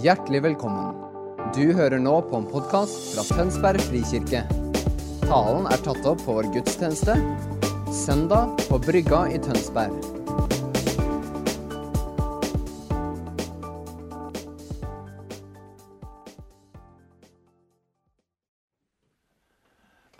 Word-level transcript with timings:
Hjertelig 0.00 0.38
velkommen. 0.40 0.94
Du 1.52 1.74
hører 1.76 2.00
nå 2.00 2.14
på 2.24 2.38
en 2.38 2.46
podkast 2.48 3.10
fra 3.12 3.26
Tønsberg 3.28 3.82
frikirke. 3.90 4.40
Talen 5.26 5.66
er 5.68 5.82
tatt 5.84 6.08
opp 6.08 6.22
på 6.24 6.36
vår 6.38 6.48
gudstjeneste 6.54 7.12
søndag 7.92 8.54
på 8.70 8.78
Brygga 8.80 9.20
i 9.28 9.36
Tønsberg. 9.44 9.92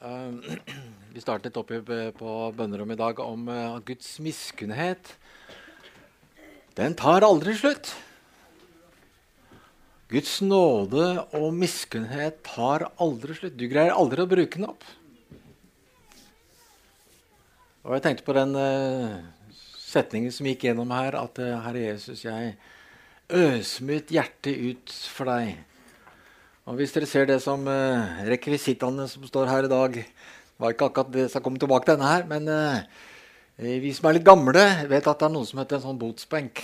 Um, 0.05 0.45
Vi 1.17 1.25
startet 1.25 1.57
opp 1.57 1.73
på 1.73 2.39
bønnerommet 2.61 3.01
i 3.01 3.05
dag 3.07 3.25
om 3.25 3.49
eh, 3.49 3.67
at 3.73 3.89
Guds 3.89 4.19
miskunnhet 4.21 5.17
Den 6.77 6.93
tar 6.93 7.25
aldri 7.25 7.57
slutt. 7.57 7.97
Guds 10.13 10.43
nåde 10.45 11.07
og 11.39 11.55
miskunnhet 11.57 12.43
tar 12.45 12.85
aldri 13.01 13.33
slutt. 13.33 13.55
Du 13.57 13.65
greier 13.71 13.95
aldri 13.97 14.21
å 14.21 14.29
bruke 14.29 14.59
den 14.59 14.69
opp. 14.69 14.85
Og 17.87 17.95
jeg 17.97 18.05
tenkte 18.05 18.27
på 18.27 18.35
den 18.37 18.53
uh, 18.53 19.23
setningen 19.81 20.35
som 20.35 20.51
gikk 20.51 20.69
gjennom 20.69 20.93
her, 20.93 21.17
at 21.17 21.41
uh, 21.41 21.63
Herre 21.65 21.87
Jesus, 21.87 22.27
jeg 22.27 22.53
øser 23.33 23.89
mitt 23.89 24.13
hjerte 24.13 24.53
ut 24.53 24.93
for 25.15 25.33
deg. 25.33 25.57
Og 26.69 26.77
hvis 26.79 26.93
dere 26.93 27.09
ser 27.09 27.27
det 27.33 27.41
som 27.43 27.65
uh, 27.65 28.21
rekvisittene 28.29 29.09
som 29.09 29.25
står 29.27 29.49
her 29.49 29.67
i 29.67 29.73
dag 29.73 29.97
Det 29.97 30.61
var 30.61 30.77
ikke 30.77 30.93
akkurat 30.93 31.17
det 31.17 31.27
som 31.33 31.43
kom 31.43 31.57
tilbake 31.59 31.89
til 31.89 31.97
denne 31.97 32.13
her, 32.13 32.29
men 32.29 32.47
vi 33.59 33.91
som 33.97 34.07
er 34.07 34.19
litt 34.19 34.29
gamle, 34.29 34.63
vet 34.93 35.09
at 35.09 35.19
det 35.19 35.27
er 35.27 35.33
noe 35.33 35.49
som 35.49 35.59
heter 35.59 35.81
en 35.81 35.87
sånn 35.89 35.99
botsbenk. 35.99 36.61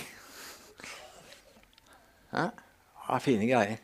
Det 2.29 2.47
er 3.09 3.23
fine 3.23 3.47
greier. 3.49 3.79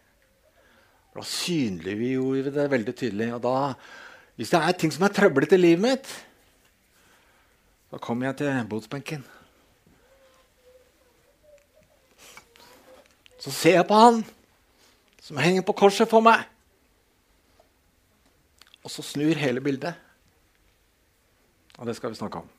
Da 1.16 1.24
synliggjorde 1.24 2.44
vi 2.44 2.56
det 2.56 2.72
veldig 2.72 2.96
tydelig. 2.96 3.30
Og 3.38 3.44
da, 3.44 3.56
hvis 4.36 4.52
det 4.52 4.62
er 4.62 4.78
ting 4.80 4.92
som 4.94 5.06
er 5.08 5.16
trøblete 5.16 5.56
i 5.56 5.62
livet 5.62 5.84
mitt, 5.86 6.10
da 7.92 8.02
kommer 8.04 8.30
jeg 8.30 8.42
til 8.42 8.66
botsbenken. 8.70 9.24
Så 13.40 13.54
ser 13.54 13.80
jeg 13.80 13.88
på 13.88 14.00
han 14.00 14.24
som 15.22 15.38
henger 15.42 15.64
på 15.66 15.78
korset 15.78 16.10
for 16.10 16.26
meg. 16.26 16.44
Og 18.86 18.92
så 18.94 19.06
snur 19.06 19.38
hele 19.40 19.64
bildet. 19.64 19.96
Og 21.78 21.88
det 21.88 21.96
skal 21.98 22.12
vi 22.12 22.20
snakke 22.20 22.44
om. 22.44 22.50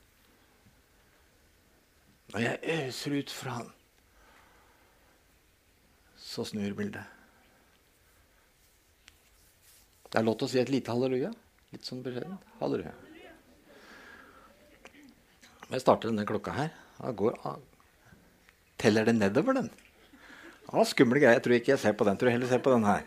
Når 2.34 2.42
jeg 2.42 2.86
øser 2.86 3.18
ut 3.18 3.30
fra 3.30 3.50
han, 3.60 3.68
så 6.36 6.44
snur 6.44 6.76
bildet. 6.76 7.14
Det 10.06 10.20
er 10.20 10.26
lov 10.26 10.36
til 10.38 10.48
å 10.48 10.52
si 10.52 10.60
et 10.60 10.72
lite 10.72 10.92
halleluja. 10.92 11.32
Litt 11.74 11.88
sånn 11.88 12.04
beskjedent. 12.04 12.44
Halleluja. 12.60 12.92
Jeg 15.66 15.82
starter 15.82 16.12
denne 16.12 16.26
klokka 16.28 16.54
her. 16.54 16.70
Da 17.00 17.10
går, 17.16 17.34
teller 18.80 19.08
det 19.08 19.16
nedover, 19.16 19.56
den. 19.58 19.72
Ja, 20.66 20.84
skumle 20.86 21.20
greier. 21.20 21.38
Jeg 21.38 21.44
tror 21.46 21.56
ikke 21.56 21.72
jeg 21.74 21.82
ser 21.82 21.96
på 21.98 22.06
den. 22.06 22.20
Tror 22.20 22.30
jeg 22.30 22.38
heller 22.38 22.52
ser 22.52 22.62
på 22.62 22.72
den 22.74 22.86
her. 22.86 23.02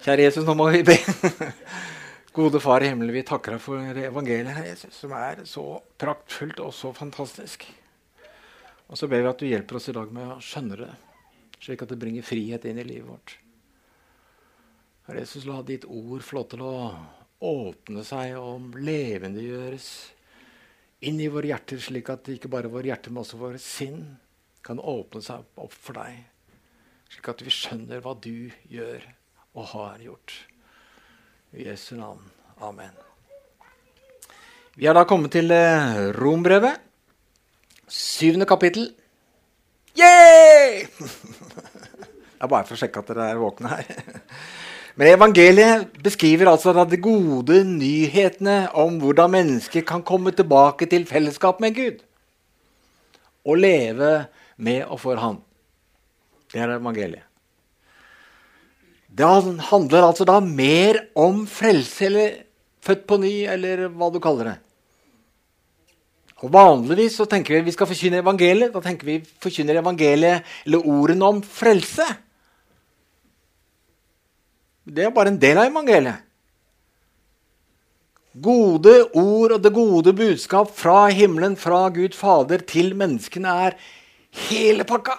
Kjære 0.00 0.28
Jesus, 0.28 0.46
nå 0.46 0.54
må 0.56 0.70
vi 0.72 0.84
be. 0.86 0.96
Gode 2.36 2.60
Far 2.62 2.84
i 2.84 2.88
himmelen, 2.92 3.12
vi 3.12 3.26
takker 3.26 3.56
deg 3.56 3.62
for 3.64 4.00
evangeliet, 4.06 4.54
Herre 4.54 4.70
Jesus, 4.70 4.94
som 5.02 5.12
er 5.18 5.42
så 5.50 5.64
praktfullt 6.00 6.62
og 6.62 6.70
så 6.76 6.92
fantastisk. 6.94 7.66
Og 8.86 8.98
så 8.98 9.08
ber 9.10 9.24
vi 9.24 9.30
at 9.32 9.42
du 9.42 9.48
hjelper 9.48 9.80
oss 9.80 9.90
i 9.90 9.96
dag 9.96 10.12
med 10.14 10.36
å 10.36 10.38
skjønne 10.44 10.78
det, 10.78 10.92
slik 11.60 11.84
at 11.84 11.92
det 11.92 12.00
bringer 12.00 12.26
frihet 12.26 12.64
inn 12.68 12.80
i 12.80 12.86
livet 12.86 13.08
vårt. 13.08 13.36
Herre 15.06 15.24
Jesus, 15.24 15.46
la 15.48 15.60
ditt 15.66 15.86
ord 15.88 16.22
få 16.24 16.38
lov 16.38 16.48
til 16.52 16.64
å 16.64 16.74
åpne 17.50 18.04
seg 18.06 18.36
og 18.38 18.76
levendegjøres 18.78 19.90
inn 21.08 21.20
i 21.20 21.30
våre 21.32 21.50
hjerter, 21.50 21.80
slik 21.80 22.10
at 22.12 22.28
ikke 22.32 22.50
bare 22.52 22.70
våre 22.72 22.90
hjerter, 22.90 23.12
men 23.12 23.24
også 23.24 23.40
våre 23.40 23.60
sinn 23.62 24.04
kan 24.64 24.80
åpne 24.80 25.22
seg 25.24 25.60
opp 25.60 25.74
for 25.74 25.96
deg. 25.96 26.20
Slik 27.10 27.30
at 27.32 27.44
vi 27.44 27.54
skjønner 27.54 28.02
hva 28.04 28.14
du 28.20 28.50
gjør 28.70 29.06
og 29.56 29.70
har 29.72 30.02
gjort. 30.04 30.34
I 31.56 31.66
Jesu 31.66 31.96
navn. 31.98 32.22
Amen. 32.62 32.92
Vi 34.76 34.86
er 34.86 34.94
da 34.94 35.02
kommet 35.08 35.32
til 35.34 35.50
eh, 35.50 36.10
Rombrevet, 36.14 36.78
syvende 37.90 38.46
kapittel. 38.46 38.92
Yeah! 39.98 40.86
Det 42.40 42.46
er 42.46 42.48
bare 42.48 42.64
for 42.64 42.76
å 42.76 42.80
sjekke 42.80 43.02
at 43.02 43.10
dere 43.10 43.30
er 43.32 43.40
våkne 43.40 43.72
her. 43.74 43.88
Men 45.00 45.12
evangeliet 45.14 45.98
beskriver 46.04 46.50
altså 46.50 46.72
de 46.88 46.98
gode 47.00 47.62
nyhetene 47.68 48.70
om 48.76 48.98
hvordan 49.00 49.32
mennesker 49.32 49.84
kan 49.86 50.02
komme 50.06 50.32
tilbake 50.36 50.88
til 50.90 51.06
fellesskap 51.08 51.60
med 51.62 51.76
Gud. 51.76 52.00
Og 53.48 53.60
leve 53.60 54.26
med 54.60 54.84
og 54.86 55.00
for 55.00 55.20
Han. 55.20 55.38
Det 56.52 56.60
er 56.60 56.74
evangeliet. 56.76 57.26
Det 59.10 59.26
handler 59.26 60.06
altså 60.06 60.24
da 60.28 60.38
mer 60.40 61.00
om 61.18 61.42
frelse 61.50 62.06
eller 62.06 62.34
født 62.84 63.06
på 63.10 63.18
ny, 63.20 63.32
eller 63.50 63.88
hva 63.90 64.08
du 64.12 64.20
kaller 64.22 64.52
det. 64.52 64.58
Og 66.40 66.52
Vanligvis 66.54 67.18
så 67.20 67.26
tenker 67.28 67.58
vi 67.58 67.68
vi 67.68 67.74
skal 67.74 67.88
forkynne 67.90 68.22
evangeliet. 68.22 68.72
Da 68.72 68.80
tenker 68.84 69.08
vi 69.08 69.18
forkynner 69.44 69.80
evangeliet 69.82 70.48
eller 70.64 70.88
ordene 70.88 71.28
om 71.36 71.42
frelse. 71.44 72.06
Det 74.90 75.04
er 75.04 75.14
bare 75.14 75.34
en 75.34 75.40
del 75.40 75.60
av 75.60 75.68
evangeliet. 75.68 76.26
Gode 78.40 78.94
ord 79.18 79.56
og 79.56 79.62
det 79.62 79.72
gode 79.74 80.12
budskap 80.14 80.70
fra 80.78 81.08
himmelen, 81.10 81.56
fra 81.58 81.88
Gud 81.90 82.14
Fader 82.14 82.62
til 82.62 82.94
menneskene, 82.96 83.50
er 83.66 83.74
hele 84.46 84.86
pakka. 84.86 85.16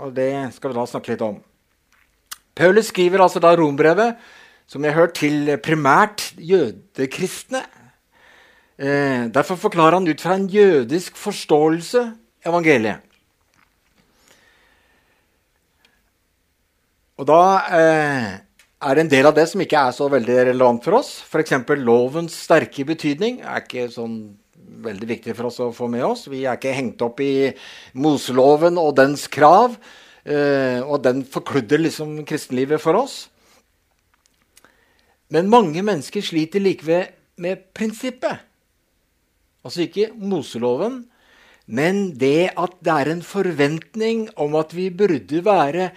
Og 0.00 0.14
det 0.16 0.32
skal 0.56 0.72
vi 0.72 0.78
da 0.78 0.86
snakke 0.88 1.12
litt 1.12 1.22
om. 1.22 1.36
Paulus 2.56 2.88
skriver 2.90 3.22
altså 3.22 3.42
da 3.42 3.52
rombrevet, 3.58 4.16
som 4.66 4.82
jeg 4.82 4.94
har 4.94 5.04
hørt, 5.04 5.14
til 5.20 5.52
primært 5.62 6.32
jødekristne. 6.40 7.62
Eh, 8.74 9.30
derfor 9.30 9.58
forklarer 9.60 10.00
han 10.00 10.08
ut 10.08 10.20
fra 10.20 10.34
en 10.34 10.48
jødisk 10.50 11.18
forståelse 11.18 12.08
evangeliet. 12.46 13.02
Og 17.14 17.26
da 17.30 17.42
eh, 17.70 18.30
er 18.82 18.96
det 18.96 19.04
en 19.04 19.12
del 19.12 19.28
av 19.28 19.34
det 19.36 19.46
som 19.46 19.62
ikke 19.62 19.78
er 19.78 19.92
så 19.94 20.08
veldig 20.10 20.38
relevant 20.50 20.82
for 20.82 20.98
oss. 20.98 21.20
F.eks. 21.22 21.54
lovens 21.78 22.34
sterke 22.46 22.86
betydning 22.88 23.38
er 23.44 23.62
ikke 23.62 23.86
sånn 23.92 24.16
veldig 24.84 25.08
viktig 25.08 25.36
for 25.36 25.48
oss 25.48 25.60
å 25.62 25.70
få 25.74 25.86
med 25.92 26.02
oss. 26.02 26.26
Vi 26.26 26.42
er 26.42 26.58
ikke 26.58 26.74
hengt 26.74 27.04
opp 27.06 27.22
i 27.22 27.52
Moseloven 27.94 28.80
og 28.82 28.96
dens 28.98 29.28
krav. 29.30 29.76
Eh, 30.24 30.80
og 30.82 31.04
den 31.04 31.22
forkludder 31.28 31.84
liksom 31.84 32.24
kristenlivet 32.26 32.82
for 32.82 32.98
oss. 32.98 33.28
Men 35.30 35.52
mange 35.52 35.82
mennesker 35.84 36.24
sliter 36.24 36.62
likevel 36.62 37.06
med 37.38 37.70
prinsippet. 37.76 38.42
Altså 39.64 39.86
ikke 39.86 40.10
Moseloven, 40.20 41.04
men 41.64 42.10
det 42.20 42.52
at 42.60 42.76
det 42.84 42.92
er 42.92 43.10
en 43.14 43.24
forventning 43.24 44.26
om 44.36 44.56
at 44.60 44.74
vi 44.76 44.90
burde 44.92 45.40
være 45.44 45.88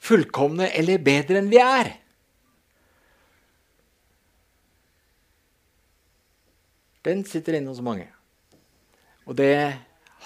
fullkomne 0.00 0.70
eller 0.78 1.02
bedre 1.02 1.40
enn 1.40 1.50
vi 1.50 1.58
er. 1.62 1.92
Den 7.04 7.24
sitter 7.26 7.56
inne 7.56 7.72
hos 7.72 7.82
mange. 7.82 8.06
Og 9.26 9.36
det 9.38 9.54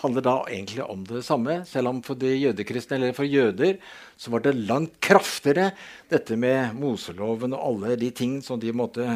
handler 0.03 0.25
da 0.27 0.35
egentlig 0.51 0.83
om 0.91 1.05
det 1.07 1.23
samme, 1.25 1.61
selv 1.69 1.91
om 1.91 2.01
for 2.05 2.19
de 2.19 2.33
jødekristne 2.35 2.99
eller 2.99 3.15
for 3.17 3.29
jøder 3.29 3.79
så 4.19 4.33
var 4.33 4.43
det 4.43 4.57
langt 4.67 4.97
kraftigere 5.03 5.71
dette 6.11 6.37
med 6.41 6.75
Moseloven 6.79 7.55
og 7.55 7.63
alle 7.69 7.99
de 8.01 8.11
ting 8.11 8.41
som 8.43 8.61
de 8.61 8.75
måtte 8.75 9.07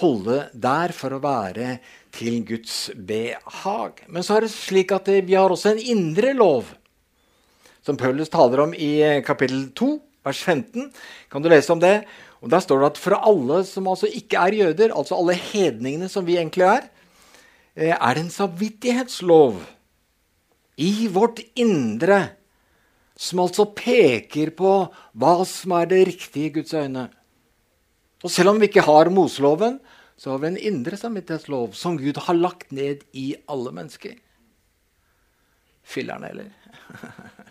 holde 0.00 0.38
der 0.54 0.94
for 0.96 1.12
å 1.12 1.20
være 1.22 1.76
til 2.12 2.42
Guds 2.46 2.90
behag. 2.94 4.04
Men 4.08 4.24
så 4.24 4.36
er 4.36 4.46
det 4.46 4.52
slik 4.54 4.92
at 4.94 5.08
vi 5.26 5.36
har 5.36 5.52
også 5.52 5.72
en 5.72 5.84
indre 5.96 6.34
lov, 6.36 6.68
som 7.82 7.98
Paulus 7.98 8.30
taler 8.30 8.62
om 8.62 8.74
i 8.76 9.22
kapittel 9.26 9.70
2, 9.74 9.94
vers 10.22 10.42
15. 10.44 10.90
Kan 11.32 11.42
du 11.42 11.50
lese 11.50 11.72
om 11.74 11.80
det? 11.82 12.04
Og 12.42 12.50
Der 12.50 12.60
står 12.62 12.78
det 12.80 12.90
at 12.92 12.98
for 12.98 13.16
alle 13.18 13.62
som 13.66 13.88
altså 13.88 14.10
ikke 14.10 14.36
er 14.36 14.58
jøder, 14.58 14.94
altså 14.94 15.16
alle 15.18 15.34
hedningene 15.34 16.08
som 16.10 16.26
vi 16.26 16.36
egentlig 16.36 16.66
er, 16.66 16.86
er 17.76 18.14
det 18.14 18.24
en 18.24 18.30
samvittighetslov 18.30 19.62
i 20.76 21.08
vårt 21.12 21.40
indre 21.56 22.34
som 23.16 23.42
altså 23.44 23.68
peker 23.76 24.50
på 24.56 24.72
hva 25.14 25.34
som 25.46 25.74
er 25.78 25.88
det 25.90 26.06
riktige 26.08 26.50
i 26.50 26.54
Guds 26.58 26.74
øyne. 26.74 27.06
Og 28.22 28.30
selv 28.30 28.52
om 28.52 28.60
vi 28.60 28.68
ikke 28.70 28.84
har 28.86 29.10
Moseloven, 29.10 29.78
så 30.16 30.30
har 30.30 30.42
vi 30.42 30.50
en 30.52 30.60
indre 30.70 30.96
samvittighetslov 30.98 31.72
som 31.76 31.98
Gud 31.98 32.20
har 32.26 32.38
lagt 32.38 32.72
ned 32.72 33.04
i 33.12 33.32
alle 33.50 33.72
mennesker. 33.74 34.16
Filler'n, 35.82 36.26
eller? 36.28 36.50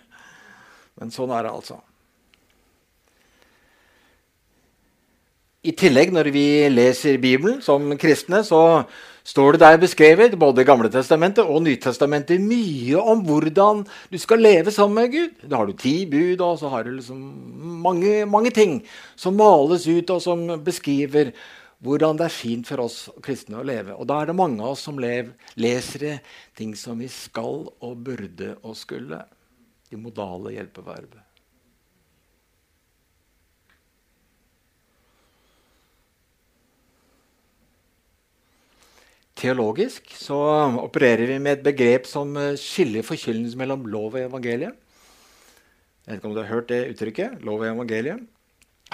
Men 0.99 1.11
sånn 1.13 1.33
er 1.35 1.47
det 1.47 1.55
altså. 1.55 1.81
I 5.61 5.75
tillegg, 5.77 6.09
når 6.09 6.31
vi 6.33 6.45
leser 6.73 7.19
Bibelen 7.21 7.59
som 7.61 7.83
kristne, 8.01 8.39
så 8.41 8.81
står 9.21 9.53
det 9.53 9.59
der 9.61 9.77
beskrevet 9.83 10.37
både 10.41 10.65
Gamle 10.65 10.89
testamentet 10.89 11.45
og 11.45 11.61
Nytestamentet 11.61 12.41
mye 12.41 12.97
om 12.97 13.21
hvordan 13.27 13.83
du 14.09 14.17
skal 14.17 14.41
leve 14.41 14.73
sammen 14.73 14.97
med 14.97 15.11
Gud. 15.13 15.43
Da 15.45 15.59
har 15.59 15.69
du 15.69 15.77
ti 15.77 16.07
bud, 16.09 16.41
og 16.41 16.57
så 16.57 16.71
har 16.73 16.87
du 16.87 16.95
liksom 16.95 17.19
mange, 17.85 18.25
mange 18.25 18.49
ting 18.49 18.79
som 19.13 19.37
males 19.37 19.85
ut, 19.85 20.09
og 20.09 20.23
som 20.25 20.47
beskriver 20.65 21.29
hvordan 21.81 22.19
det 22.19 22.27
er 22.27 22.33
fint 22.33 22.69
for 22.69 22.83
oss 22.83 22.99
kristne 23.25 23.57
å 23.57 23.65
leve. 23.65 23.95
Og 23.97 24.05
da 24.09 24.19
er 24.21 24.29
det 24.29 24.37
mange 24.37 24.61
av 24.61 24.75
oss 24.75 24.85
som 24.85 25.01
lev, 25.01 25.33
leser 25.57 26.21
ting 26.57 26.75
som 26.77 27.01
vi 27.01 27.09
skal 27.11 27.65
og 27.71 28.05
burde 28.05 28.53
og 28.61 28.77
skulle. 28.77 29.23
De 29.89 29.99
modale 29.99 30.53
hjelpeverbet. 30.55 31.25
Teologisk 39.41 40.11
så 40.13 40.37
opererer 40.83 41.25
vi 41.31 41.39
med 41.41 41.55
et 41.55 41.63
begrep 41.65 42.05
som 42.05 42.35
eh, 42.37 42.53
skiller 42.61 43.01
forkynnelsen 43.01 43.57
mellom 43.57 43.87
lov 43.89 44.13
og 44.13 44.21
evangeliet. 44.21 44.77
Jeg 46.05 46.11
vet 46.11 46.19
ikke 46.19 46.29
om 46.29 46.35
du 46.35 46.41
har 46.43 46.51
hørt 46.51 46.69
det 46.69 46.81
uttrykket? 46.91 47.41
Lov 47.47 47.63
og 47.63 47.71
evangeliet. 47.71 48.21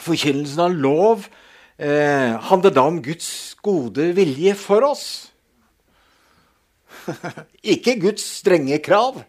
Forkynnelsen 0.06 0.64
av 0.64 0.78
lov 0.78 1.28
eh, 1.78 2.36
handler 2.50 2.74
da 2.74 2.84
om 2.90 3.00
Guds 3.04 3.56
gode 3.64 4.12
vilje 4.18 4.54
for 4.60 4.86
oss. 4.88 5.08
ikke 7.74 7.98
Guds 8.02 8.26
strenge 8.42 8.80
krav, 8.84 9.22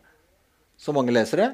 som 0.79 0.99
mange 0.99 1.15
leser 1.15 1.45
det. 1.45 1.49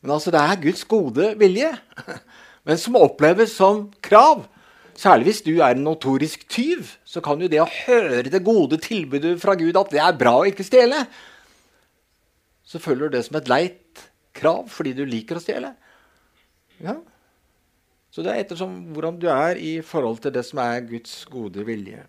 Men 0.00 0.16
altså 0.16 0.32
det 0.32 0.40
er 0.40 0.62
Guds 0.62 0.84
gode 0.88 1.34
vilje, 1.40 1.72
men 2.66 2.80
som 2.80 2.98
oppleves 3.00 3.54
som 3.56 3.88
krav. 4.04 4.46
Særlig 5.00 5.30
hvis 5.30 5.42
du 5.46 5.52
er 5.62 5.72
en 5.72 5.84
notorisk 5.86 6.44
tyv, 6.50 6.88
så 7.08 7.22
kan 7.24 7.40
jo 7.40 7.48
det 7.48 7.60
å 7.62 7.68
høre 7.86 8.28
det 8.28 8.42
gode 8.44 8.80
tilbudet 8.82 9.38
fra 9.40 9.54
Gud 9.56 9.78
at 9.80 9.92
det 9.92 10.02
er 10.02 10.18
bra 10.18 10.34
å 10.40 10.48
ikke 10.48 10.66
stjele, 10.66 11.06
så 12.64 12.78
følger 12.78 13.08
du 13.08 13.16
det 13.16 13.24
som 13.26 13.38
et 13.40 13.48
leit 13.50 14.02
krav 14.36 14.68
fordi 14.70 14.92
du 14.94 15.02
liker 15.08 15.40
å 15.40 15.42
stjele. 15.42 15.72
Ja. 16.84 16.98
Så 18.10 18.24
det 18.26 18.32
er 18.32 18.42
ettersom 18.42 18.72
hvordan 18.90 19.18
du 19.22 19.28
er 19.30 19.58
i 19.58 19.76
forhold 19.86 20.18
til 20.22 20.32
det 20.34 20.42
som 20.46 20.58
er 20.64 20.82
Guds 20.82 21.22
gode 21.30 21.62
vilje. 21.66 22.02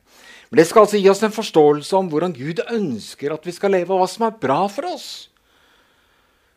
Men 0.50 0.58
Det 0.58 0.66
skal 0.68 0.88
altså 0.88 0.98
gi 0.98 1.10
oss 1.10 1.22
en 1.24 1.36
forståelse 1.36 1.98
om 1.98 2.10
hvordan 2.10 2.34
Gud 2.34 2.64
ønsker 2.74 3.34
at 3.34 3.46
vi 3.46 3.54
skal 3.54 3.72
leve, 3.72 3.94
og 3.94 4.02
hva 4.02 4.10
som 4.10 4.26
er 4.26 4.40
bra 4.42 4.66
for 4.68 4.90
oss. 4.90 5.30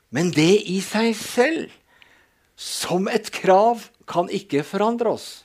Men 0.08 0.32
det 0.32 0.64
i 0.70 0.80
seg 0.80 1.12
selv, 1.18 1.68
som 2.56 3.08
et 3.10 3.28
krav, 3.34 3.84
kan 4.08 4.28
ikke 4.32 4.64
forandre 4.64 5.12
oss. 5.12 5.44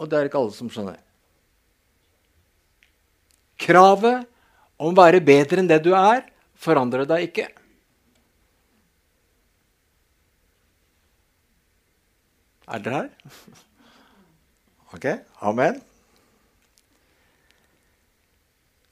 Og 0.00 0.08
det 0.08 0.18
er 0.18 0.28
ikke 0.28 0.40
alle 0.40 0.56
som 0.56 0.68
skjønner. 0.72 0.98
Kravet 3.60 4.24
om 4.80 4.94
å 4.94 4.96
være 4.96 5.20
bedre 5.24 5.60
enn 5.60 5.68
det 5.68 5.82
du 5.84 5.92
er, 5.96 6.24
forandrer 6.56 7.08
deg 7.08 7.28
ikke. 7.28 7.48
Er 12.70 12.82
dere 12.82 13.02
her? 13.02 13.08
Ok. 14.94 15.06
Amen. 15.40 15.80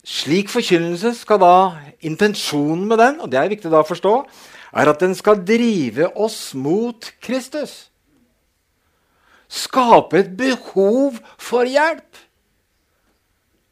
Slik 0.03 0.49
forkynnelse 0.49 1.13
skal 1.15 1.39
da 1.39 1.53
Intensjonen 2.01 2.87
med 2.87 2.97
den, 2.99 3.21
og 3.21 3.31
det 3.31 3.39
er 3.39 3.51
viktig 3.51 3.71
da 3.71 3.83
å 3.83 3.87
forstå, 3.87 4.15
er 4.79 4.89
at 4.91 4.99
den 5.01 5.15
skal 5.15 5.41
drive 5.45 6.11
oss 6.15 6.53
mot 6.55 7.11
Kristus 7.23 7.89
skape 9.49 10.21
et 10.21 10.37
behov 10.37 11.17
for 11.41 11.67
hjelp. 11.67 12.25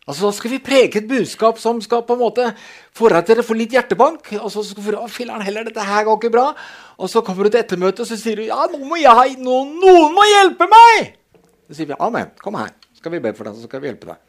Altså, 0.07 0.25
Da 0.25 0.31
skal 0.31 0.51
vi 0.51 0.59
preke 0.63 1.01
et 1.01 1.07
budskap 1.07 1.59
som 1.59 1.81
skal 1.83 2.05
på 2.07 2.15
en 2.15 2.21
måte 2.21 2.45
få 2.95 3.09
deg 3.11 3.25
til 3.27 3.41
å 3.41 3.43
få 3.43 3.57
litt 3.59 3.73
hjertebank. 3.75 4.31
Og 4.39 4.51
så 4.51 4.63
skal 4.63 4.83
du 4.83 5.07
si 5.11 5.27
heller, 5.27 5.63
dette 5.67 5.83
her 5.83 6.05
går 6.07 6.17
ikke 6.17 6.31
bra. 6.31 6.53
Og 6.97 7.09
så 7.09 7.21
kommer 7.21 7.43
du 7.43 7.49
til 7.49 7.59
ettermøte 7.59 8.01
og 8.01 8.07
så 8.07 8.17
sier 8.17 8.39
du, 8.39 8.45
ja, 8.47 8.67
noen 8.71 8.87
må, 8.87 8.95
jeg, 8.95 9.35
noen, 9.43 9.75
noen 9.81 10.15
må 10.15 10.23
hjelpe 10.23 10.69
meg! 10.71 11.13
Så 11.67 11.75
sier 11.75 11.91
vi 11.91 11.99
amen. 11.99 12.31
Kom 12.39 12.55
her, 12.55 12.71
skal 12.95 13.11
vi 13.11 13.19
be 13.19 13.33
for 13.35 13.43
deg, 13.43 13.59
så 13.59 13.67
skal 13.67 13.83
vi 13.83 13.91
hjelpe 13.91 14.13
deg. 14.13 14.23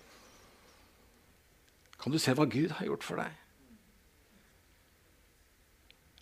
Kan 2.03 2.13
du 2.13 2.19
se 2.19 2.35
hva 2.35 2.47
Gud 2.51 2.75
har 2.79 2.87
gjort 2.87 3.07
for 3.07 3.23
deg? 3.23 3.31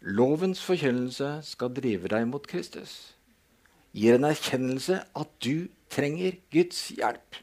Lovens 0.07 0.61
forkynnelse 0.63 1.39
skal 1.43 1.73
drive 1.75 2.13
deg 2.13 2.29
mot 2.29 2.45
Kristus 2.47 3.17
gir 3.97 4.19
en 4.19 4.29
erkjennelse 4.29 5.01
at 5.17 5.31
du 5.43 5.69
trenger 5.93 6.37
Guds 6.53 6.89
hjelp. 6.93 7.41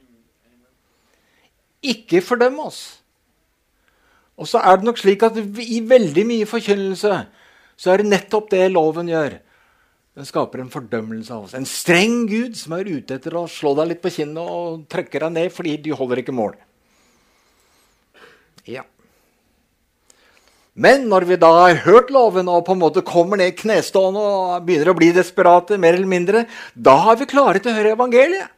Ikke 1.84 2.22
fordøm 2.24 2.60
oss. 2.64 2.82
Og 4.40 4.50
så 4.50 4.62
er 4.66 4.80
det 4.80 4.88
nok 4.88 5.00
slik 5.02 5.24
at 5.26 5.38
i 5.38 5.82
veldig 5.86 6.26
mye 6.26 6.50
forkynnelse 6.50 7.18
så 7.78 7.92
er 7.92 8.02
det 8.02 8.10
nettopp 8.10 8.50
det 8.54 8.70
loven 8.72 9.10
gjør. 9.12 9.36
Den 10.14 10.28
skaper 10.30 10.62
en 10.62 10.72
fordømmelse 10.74 11.34
av 11.34 11.48
oss. 11.48 11.56
En 11.58 11.66
streng 11.66 12.28
Gud 12.30 12.58
som 12.58 12.76
er 12.78 12.90
ute 12.90 13.18
etter 13.18 13.34
å 13.38 13.48
slå 13.50 13.74
deg 13.80 13.92
litt 13.92 14.02
på 14.04 14.12
kinnet 14.14 14.42
og 14.46 14.84
trykke 14.92 15.22
deg 15.26 15.34
ned 15.34 15.54
fordi 15.54 15.76
du 15.82 15.90
holder 15.98 16.22
ikke 16.22 16.36
mål. 16.38 16.54
Ja. 18.70 18.86
Men 20.74 21.08
når 21.10 21.28
vi 21.30 21.38
da 21.42 21.50
har 21.54 21.82
hørt 21.86 22.14
loven 22.14 22.50
og 22.50 22.64
på 22.66 22.74
en 22.74 22.82
måte 22.82 23.06
kommer 23.06 23.38
ned 23.42 23.58
knestående 23.58 24.22
og 24.22 24.68
begynner 24.68 24.94
å 24.94 24.98
bli 24.98 25.12
desperate, 25.14 25.78
mer 25.82 25.98
eller 25.98 26.10
mindre, 26.10 26.46
da 26.74 26.96
har 27.08 27.18
vi 27.20 27.30
klare 27.30 27.62
til 27.62 27.74
å 27.74 27.78
høre 27.78 27.94
evangeliet. 27.98 28.54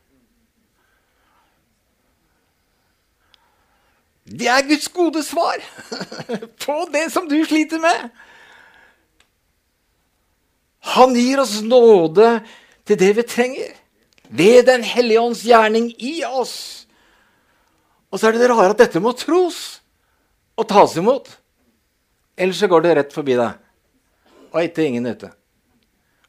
Det 4.26 4.48
er 4.50 4.66
Guds 4.66 4.88
gode 4.90 5.22
svar 5.24 5.62
på 6.66 6.78
det 6.94 7.06
som 7.14 7.28
du 7.30 7.38
sliter 7.46 7.82
med. 7.82 8.10
Han 10.96 11.14
gir 11.18 11.42
oss 11.42 11.60
nåde 11.66 12.40
til 12.86 13.00
det 13.02 13.12
vi 13.18 13.26
trenger, 13.26 13.72
ved 14.30 14.66
Den 14.66 14.84
hellige 14.84 15.22
ånds 15.22 15.44
gjerning 15.46 15.92
i 16.02 16.24
oss. 16.26 16.88
Og 18.10 18.20
så 18.20 18.28
er 18.28 18.36
det 18.36 18.46
det 18.46 18.50
rare 18.50 18.74
at 18.74 18.82
dette 18.82 19.02
må 19.02 19.14
tros 19.18 19.80
og 20.58 20.68
tas 20.70 20.96
imot. 20.98 21.30
Ellers 22.38 22.60
så 22.60 22.70
går 22.72 22.86
det 22.86 22.94
rett 22.98 23.14
forbi 23.14 23.38
deg. 23.38 23.58
Og 24.54 24.62
etter 24.62 24.88
ingen 24.88 25.06
nytte. 25.06 25.30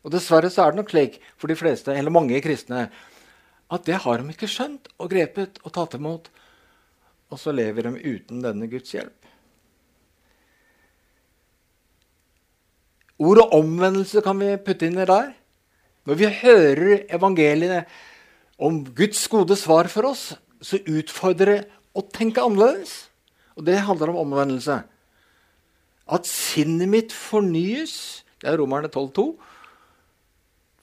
Og 0.05 0.13
Dessverre 0.13 0.51
så 0.53 0.65
er 0.65 0.73
det 0.75 0.81
nok 0.83 0.93
slik 0.93 1.21
for 1.39 1.51
de 1.51 1.57
fleste, 1.59 1.95
eller 1.95 2.15
mange 2.15 2.41
kristne 2.45 2.89
at 3.67 3.87
det 3.89 3.99
har 4.05 4.21
de 4.21 4.35
ikke 4.35 4.51
skjønt 4.51 4.91
og 5.01 5.11
grepet 5.11 5.59
og 5.65 5.73
tatt 5.75 5.97
imot. 5.99 6.29
Og 7.33 7.41
så 7.41 7.55
lever 7.55 7.89
de 7.89 8.15
uten 8.17 8.43
denne 8.45 8.69
Guds 8.71 8.93
hjelp. 8.95 9.27
Ordet 13.17 13.49
omvendelse 13.57 14.21
kan 14.25 14.39
vi 14.41 14.53
putte 14.61 14.87
inn 14.87 14.99
der. 15.01 15.33
Når 16.07 16.19
vi 16.21 16.29
hører 16.43 17.07
evangeliene 17.17 17.85
om 18.63 18.83
Guds 18.95 19.25
gode 19.33 19.57
svar 19.59 19.89
for 19.91 20.13
oss, 20.13 20.29
så 20.61 20.79
utfordrer 20.85 21.51
det 21.51 21.63
å 21.97 22.05
tenke 22.13 22.45
annerledes. 22.45 23.09
Og 23.57 23.65
det 23.67 23.81
handler 23.89 24.13
om 24.13 24.21
omvendelse 24.27 24.83
at 26.07 26.29
sinnet 26.29 26.87
mitt 26.87 27.11
fornyes 27.11 28.23
Det 28.37 28.51
er 28.53 28.61
Romerne 28.61 28.87
12,2. 28.93 29.23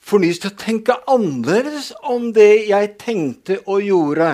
Fornyes 0.03 0.39
til 0.41 0.50
å 0.50 0.57
tenke 0.59 0.95
annerledes 1.07 1.91
om 2.09 2.31
det 2.35 2.65
jeg 2.65 2.89
tenkte 3.00 3.59
og 3.69 3.85
gjorde. 3.85 4.31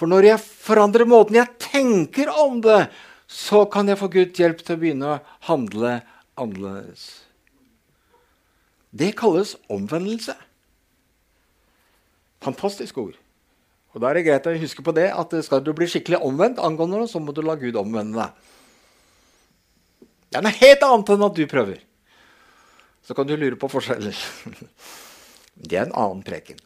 For 0.00 0.08
når 0.08 0.30
jeg 0.30 0.40
forandrer 0.40 1.04
måten 1.04 1.36
jeg 1.36 1.58
tenker 1.60 2.30
om 2.32 2.62
det, 2.64 2.86
så 3.28 3.66
kan 3.68 3.90
jeg 3.90 4.00
få 4.00 4.08
Guds 4.08 4.40
hjelp 4.40 4.62
til 4.64 4.78
å 4.78 4.80
begynne 4.80 5.10
å 5.12 5.18
handle 5.50 5.98
annerledes. 6.40 7.02
Det 8.96 9.12
kalles 9.18 9.52
omvendelse. 9.70 10.32
Fantastisk 12.40 12.96
ord. 13.04 13.18
Og 13.92 14.00
Da 14.00 14.08
er 14.08 14.16
det 14.16 14.24
greit 14.24 14.48
å 14.48 14.56
huske 14.56 14.82
på 14.86 14.94
det 14.96 15.10
at 15.12 15.36
skal 15.44 15.60
du 15.66 15.74
bli 15.76 15.88
skikkelig 15.90 16.22
omvendt 16.24 16.62
angående 16.64 17.02
noe, 17.02 17.10
så 17.10 17.20
må 17.20 17.34
du 17.36 17.42
la 17.44 17.58
Gud 17.60 17.76
omvende 17.76 18.24
deg. 18.24 20.08
Det 20.30 20.40
er 20.40 20.46
noe 20.46 20.60
helt 20.62 20.88
annet 20.88 21.12
enn 21.12 21.26
at 21.28 21.36
du 21.36 21.44
prøver. 21.50 21.84
Så 23.04 23.18
kan 23.18 23.28
du 23.28 23.36
lure 23.36 23.60
på 23.60 23.68
forskjeller. 23.68 24.16
Det 25.60 25.76
er 25.76 25.90
en 25.90 25.96
annen 25.98 26.24
preken. 26.24 26.56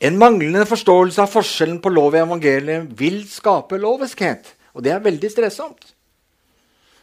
En 0.00 0.16
manglende 0.16 0.64
forståelse 0.64 1.20
av 1.20 1.32
forskjellen 1.32 1.80
på 1.84 1.92
lov 1.92 2.14
og 2.14 2.22
evangeliet 2.22 2.92
vil 2.96 3.20
skape 3.28 3.76
loviskhet. 3.80 4.54
Og 4.72 4.84
det 4.86 4.94
er 4.94 5.02
veldig 5.04 5.30
stressomt. 5.32 5.90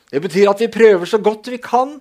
Det 0.10 0.22
betyr 0.24 0.50
at 0.50 0.64
vi 0.64 0.72
prøver 0.72 1.10
så 1.10 1.20
godt 1.22 1.52
vi 1.52 1.60
kan 1.62 1.98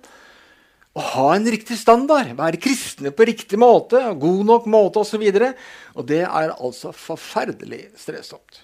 å 0.97 1.03
ha 1.13 1.27
en 1.35 1.45
riktig 1.45 1.77
standard. 1.77 2.31
Være 2.37 2.61
kristne 2.61 3.11
på 3.13 3.27
riktig 3.29 3.59
måte, 3.61 3.99
god 4.17 4.41
nok 4.47 4.65
måte 4.73 5.03
osv. 5.03 5.21
Og, 5.21 5.37
så 5.37 5.99
og 5.99 6.07
det 6.09 6.23
er 6.25 6.55
altså 6.55 6.93
forferdelig 6.95 7.83
stressomt. 7.99 8.63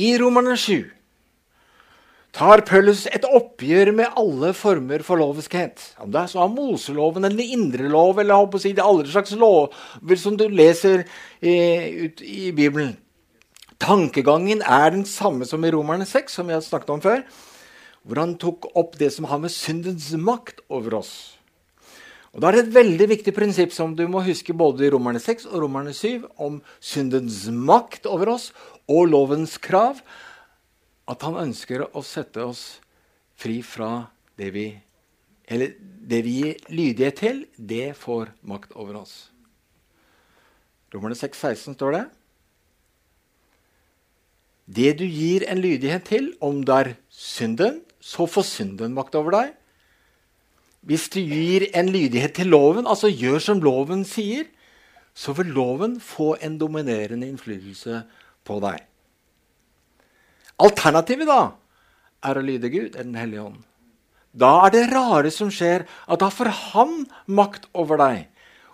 I 0.00 0.14
Romerne 0.22 0.56
7 0.56 0.88
tar 2.36 2.62
Paulus 2.66 3.06
et 3.10 3.26
oppgjør 3.26 3.90
med 3.96 4.18
alle 4.18 4.52
former 4.56 5.02
for 5.06 5.20
loviskhet. 5.20 5.82
Om 6.02 6.12
det 6.14 6.22
er 6.22 6.30
så 6.32 6.44
av 6.44 6.52
Moseloven 6.54 7.26
eller 7.26 7.54
indre 7.56 7.90
lov 7.90 8.20
eller 8.22 8.46
jeg 8.54 8.62
si, 8.62 8.74
det 8.76 8.86
alle 8.86 9.06
slags 9.10 9.34
lover 9.38 10.20
som 10.20 10.38
du 10.38 10.46
leser 10.48 11.04
i, 11.42 11.56
ut, 12.06 12.22
i 12.22 12.50
Bibelen. 12.56 12.94
Tankegangen 13.80 14.62
er 14.62 14.92
den 14.92 15.06
samme 15.08 15.48
som 15.48 15.64
i 15.64 15.72
Romerne 15.72 16.06
6, 16.06 16.34
som 16.36 16.46
vi 16.46 16.54
har 16.54 16.62
snakket 16.64 16.94
om 16.94 17.02
før, 17.02 17.22
hvor 18.04 18.20
han 18.20 18.36
tok 18.40 18.70
opp 18.76 18.98
det 19.00 19.10
som 19.14 19.26
har 19.30 19.40
med 19.40 19.52
syndens 19.52 20.10
makt 20.20 20.60
over 20.68 21.00
oss. 21.00 21.14
Og 22.30 22.42
Da 22.42 22.48
er 22.48 22.60
det 22.60 22.66
et 22.68 22.74
veldig 22.76 23.06
viktig 23.10 23.32
prinsipp 23.34 23.72
som 23.74 23.96
du 23.98 24.04
må 24.06 24.22
huske 24.22 24.54
både 24.54 24.86
i 24.86 24.90
Romerne 24.92 25.18
6 25.18 25.48
og 25.50 25.64
Romerne 25.64 25.90
7 25.96 26.28
om 26.38 26.60
syndens 26.78 27.48
makt 27.50 28.06
over 28.06 28.36
oss 28.36 28.52
og 28.86 29.08
lovens 29.10 29.56
krav 29.58 29.98
at 31.10 31.26
han 31.26 31.40
ønsker 31.42 31.88
å 31.90 32.02
sette 32.06 32.42
oss 32.44 32.80
fri 33.40 33.60
fra 33.66 34.10
det 34.38 34.52
vi 34.54 34.68
Eller 35.50 35.72
det 35.82 36.20
vi 36.22 36.32
gir 36.38 36.58
lydighet 36.70 37.16
til, 37.18 37.38
det 37.58 37.96
får 37.98 38.28
makt 38.46 38.70
over 38.78 39.00
oss. 39.00 39.32
Romerne 40.94 41.16
6, 41.18 41.34
16 41.34 41.74
står 41.74 41.96
det. 41.96 42.02
Det 44.70 44.92
du 45.00 45.02
gir 45.08 45.42
en 45.50 45.58
lydighet 45.58 46.06
til, 46.06 46.28
om 46.38 46.60
det 46.62 46.76
er 46.76 46.92
synden, 47.10 47.80
så 47.98 48.28
får 48.30 48.46
synden 48.46 48.94
makt 48.94 49.18
over 49.18 49.34
deg. 49.34 49.56
Hvis 50.86 51.08
du 51.10 51.18
gir 51.18 51.66
en 51.74 51.90
lydighet 51.90 52.36
til 52.38 52.54
loven, 52.54 52.86
altså 52.86 53.10
gjør 53.10 53.42
som 53.42 53.64
loven 53.64 54.06
sier, 54.06 54.46
så 55.18 55.34
vil 55.34 55.50
loven 55.50 55.98
få 55.98 56.36
en 56.38 56.60
dominerende 56.62 57.26
innflytelse 57.26 58.04
på 58.46 58.60
deg. 58.62 58.86
Alternativet 60.60 61.28
da 61.28 61.40
er 62.26 62.36
å 62.36 62.44
lyde 62.44 62.68
Gud, 62.68 62.94
eller 62.94 63.08
Den 63.08 63.20
hellige 63.20 63.46
ånd. 63.48 63.62
Da 64.30 64.50
er 64.66 64.74
det 64.74 64.82
rare 64.92 65.30
som 65.34 65.50
skjer, 65.50 65.86
at 66.06 66.20
da 66.22 66.28
får 66.30 66.52
han 66.72 67.06
makt 67.26 67.66
over 67.74 67.98
deg. 67.98 68.28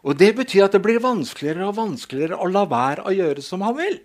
Og 0.07 0.19
Det 0.19 0.35
betyr 0.37 0.67
at 0.67 0.75
det 0.77 0.83
blir 0.83 1.03
vanskeligere 1.03 1.71
og 1.71 1.79
vanskeligere 1.79 2.39
å 2.39 2.51
la 2.51 2.67
være 2.69 3.07
å 3.07 3.15
gjøre 3.15 3.43
som 3.43 3.65
han 3.67 3.77
vil. 3.79 4.01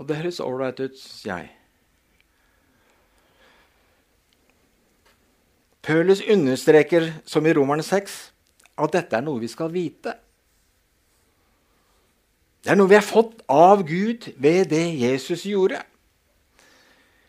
Og 0.00 0.06
det 0.08 0.16
høres 0.16 0.40
ålreit 0.40 0.80
ut, 0.80 0.96
syns 0.96 1.26
jeg. 1.26 1.50
Pølus 5.84 6.20
understreker, 6.28 7.10
som 7.24 7.44
i 7.44 7.52
Romerne 7.56 7.84
6, 7.84 8.16
at 8.80 8.92
dette 8.94 9.16
er 9.16 9.24
noe 9.24 9.40
vi 9.40 9.48
skal 9.48 9.72
vite. 9.72 10.14
Det 12.60 12.72
er 12.72 12.76
noe 12.76 12.90
vi 12.90 12.98
har 12.98 13.06
fått 13.06 13.38
av 13.48 13.82
Gud 13.88 14.26
ved 14.40 14.68
det 14.72 14.84
Jesus 15.00 15.46
gjorde. 15.48 15.80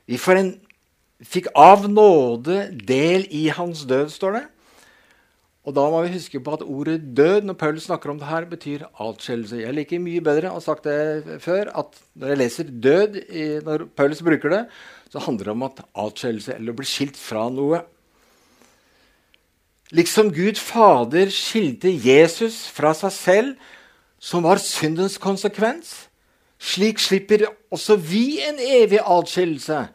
Vi 0.09 0.19
en, 0.35 0.55
fikk 1.23 1.47
av 1.55 1.87
nåde 1.87 2.65
del 2.75 3.27
i 3.31 3.45
hans 3.53 3.85
død, 3.87 4.11
står 4.11 4.39
det. 4.39 4.43
Og 5.61 5.75
da 5.77 5.83
må 5.93 5.99
vi 6.01 6.15
huske 6.15 6.39
på 6.41 6.55
at 6.55 6.63
ordet 6.65 6.97
'død' 7.13 7.45
når 7.45 7.53
Paul 7.53 7.79
snakker 7.79 8.09
om 8.09 8.17
det 8.17 8.27
her, 8.27 8.45
betyr 8.49 8.87
atskillelse. 8.97 9.61
Jeg 9.61 9.75
liker 9.77 10.01
mye 10.01 10.23
bedre 10.25 10.49
å 10.49 10.57
ha 10.57 10.59
sagt 10.59 10.89
det 10.89 11.39
før, 11.39 11.69
at 11.69 12.01
når 12.17 12.27
jeg 12.33 12.37
leser 12.37 12.63
'død', 12.65 13.19
når 13.63 13.85
Paulus 13.95 14.21
bruker 14.25 14.49
det, 14.49 14.65
så 15.11 15.19
handler 15.19 15.45
det 15.45 15.51
om 15.51 15.63
at 15.63 15.83
atskillelse, 15.93 16.55
eller 16.55 16.73
å 16.73 16.79
bli 16.81 16.85
skilt 16.89 17.17
fra 17.17 17.45
noe. 17.49 17.83
Liksom 19.91 20.31
Gud 20.33 20.57
Fader 20.57 21.29
skilte 21.29 21.91
Jesus 21.93 22.65
fra 22.71 22.93
seg 22.97 23.11
selv 23.11 23.55
som 24.21 24.45
var 24.45 24.61
syndens 24.61 25.17
konsekvens. 25.17 26.07
Slik 26.61 27.01
slipper 27.01 27.47
også 27.73 27.97
vi 27.97 28.37
en 28.45 28.59
evig 28.61 28.99
atskillelse, 29.01 29.87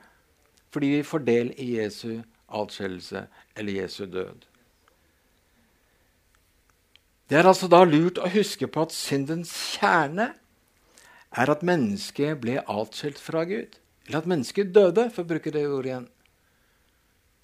fordi 0.74 0.86
vi 0.96 1.02
får 1.06 1.22
del 1.28 1.52
i 1.62 1.76
Jesu 1.78 2.18
atskillelse 2.50 3.26
eller 3.56 3.82
Jesu 3.82 4.04
død. 4.10 4.42
Det 7.30 7.38
er 7.38 7.46
altså 7.46 7.68
da 7.70 7.84
lurt 7.86 8.18
å 8.18 8.30
huske 8.30 8.66
på 8.70 8.82
at 8.86 8.94
syndens 8.94 9.50
kjerne 9.76 10.32
er 11.36 11.50
at 11.50 11.62
mennesket 11.66 12.38
ble 12.42 12.58
atskilt 12.66 13.18
fra 13.22 13.44
Gud. 13.46 13.78
Eller 14.06 14.22
at 14.22 14.28
mennesket 14.30 14.74
døde, 14.74 15.08
for 15.10 15.24
å 15.24 15.30
bruke 15.32 15.50
det 15.50 15.64
ordet 15.66 15.90
igjen. 15.90 16.10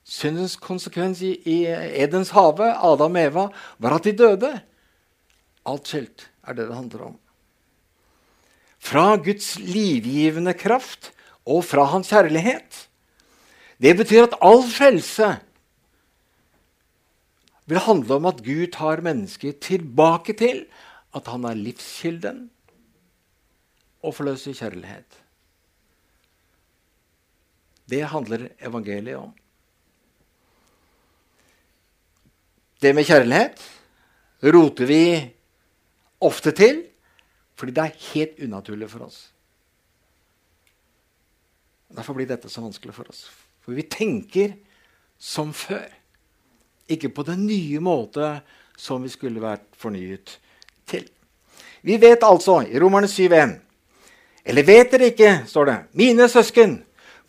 Syndens 0.07 0.55
konsekvens 0.59 1.23
i 1.23 1.57
Edens 1.67 2.31
hage, 2.35 2.71
Adam 2.75 3.19
og 3.19 3.23
Eva, 3.23 3.49
var 3.83 3.99
at 3.99 4.07
de 4.07 4.15
døde. 4.19 4.53
Atskilt 5.67 6.29
er 6.43 6.57
det 6.57 6.69
det 6.69 6.77
handler 6.77 7.07
om. 7.13 7.19
Fra 8.83 9.17
Guds 9.17 9.55
livgivende 9.63 10.55
kraft 10.59 11.13
og 11.47 11.63
fra 11.67 11.87
Hans 11.93 12.11
kjærlighet. 12.11 12.87
Det 13.83 13.95
betyr 13.99 14.27
at 14.27 14.39
all 14.43 14.63
frelse 14.71 15.29
vil 17.71 17.83
handle 17.83 18.19
om 18.19 18.27
at 18.31 18.43
Gud 18.45 18.67
tar 18.75 19.03
mennesket 19.05 19.63
tilbake 19.63 20.35
til 20.39 20.65
at 21.15 21.29
han 21.31 21.45
er 21.47 21.59
livskilden 21.59 22.49
og 24.03 24.15
forløser 24.17 24.57
kjærlighet. 24.57 25.19
Det 27.91 28.03
handler 28.09 28.49
evangeliet 28.63 29.19
om. 29.19 29.33
Det 32.83 32.95
med 32.95 33.07
kjærlighet 33.07 33.63
roter 34.43 34.89
vi 34.89 35.03
ofte 36.25 36.55
til 36.57 36.85
fordi 37.59 37.75
det 37.77 37.83
er 37.85 38.05
helt 38.15 38.39
unaturlig 38.43 38.89
for 38.91 39.05
oss. 39.07 39.19
Derfor 41.93 42.17
blir 42.17 42.27
dette 42.27 42.49
så 42.51 42.63
vanskelig 42.65 42.95
for 42.97 43.11
oss. 43.13 43.27
For 43.63 43.77
vi 43.77 43.85
tenker 43.87 44.55
som 45.21 45.53
før. 45.55 45.85
Ikke 46.91 47.13
på 47.13 47.25
den 47.29 47.45
nye 47.47 47.81
måte 47.85 48.39
som 48.81 49.05
vi 49.05 49.13
skulle 49.13 49.43
vært 49.43 49.69
fornyet 49.79 50.39
til. 50.89 51.05
Vi 51.83 51.99
vet 52.03 52.25
altså 52.27 52.63
i 52.67 52.81
Romerne 52.81 53.11
7,1 53.11 53.59
Eller 54.45 54.67
vet 54.67 54.91
dere 54.91 55.13
ikke, 55.13 55.33
står 55.47 55.69
det, 55.69 55.77
mine 55.95 56.27
søsken, 56.27 56.81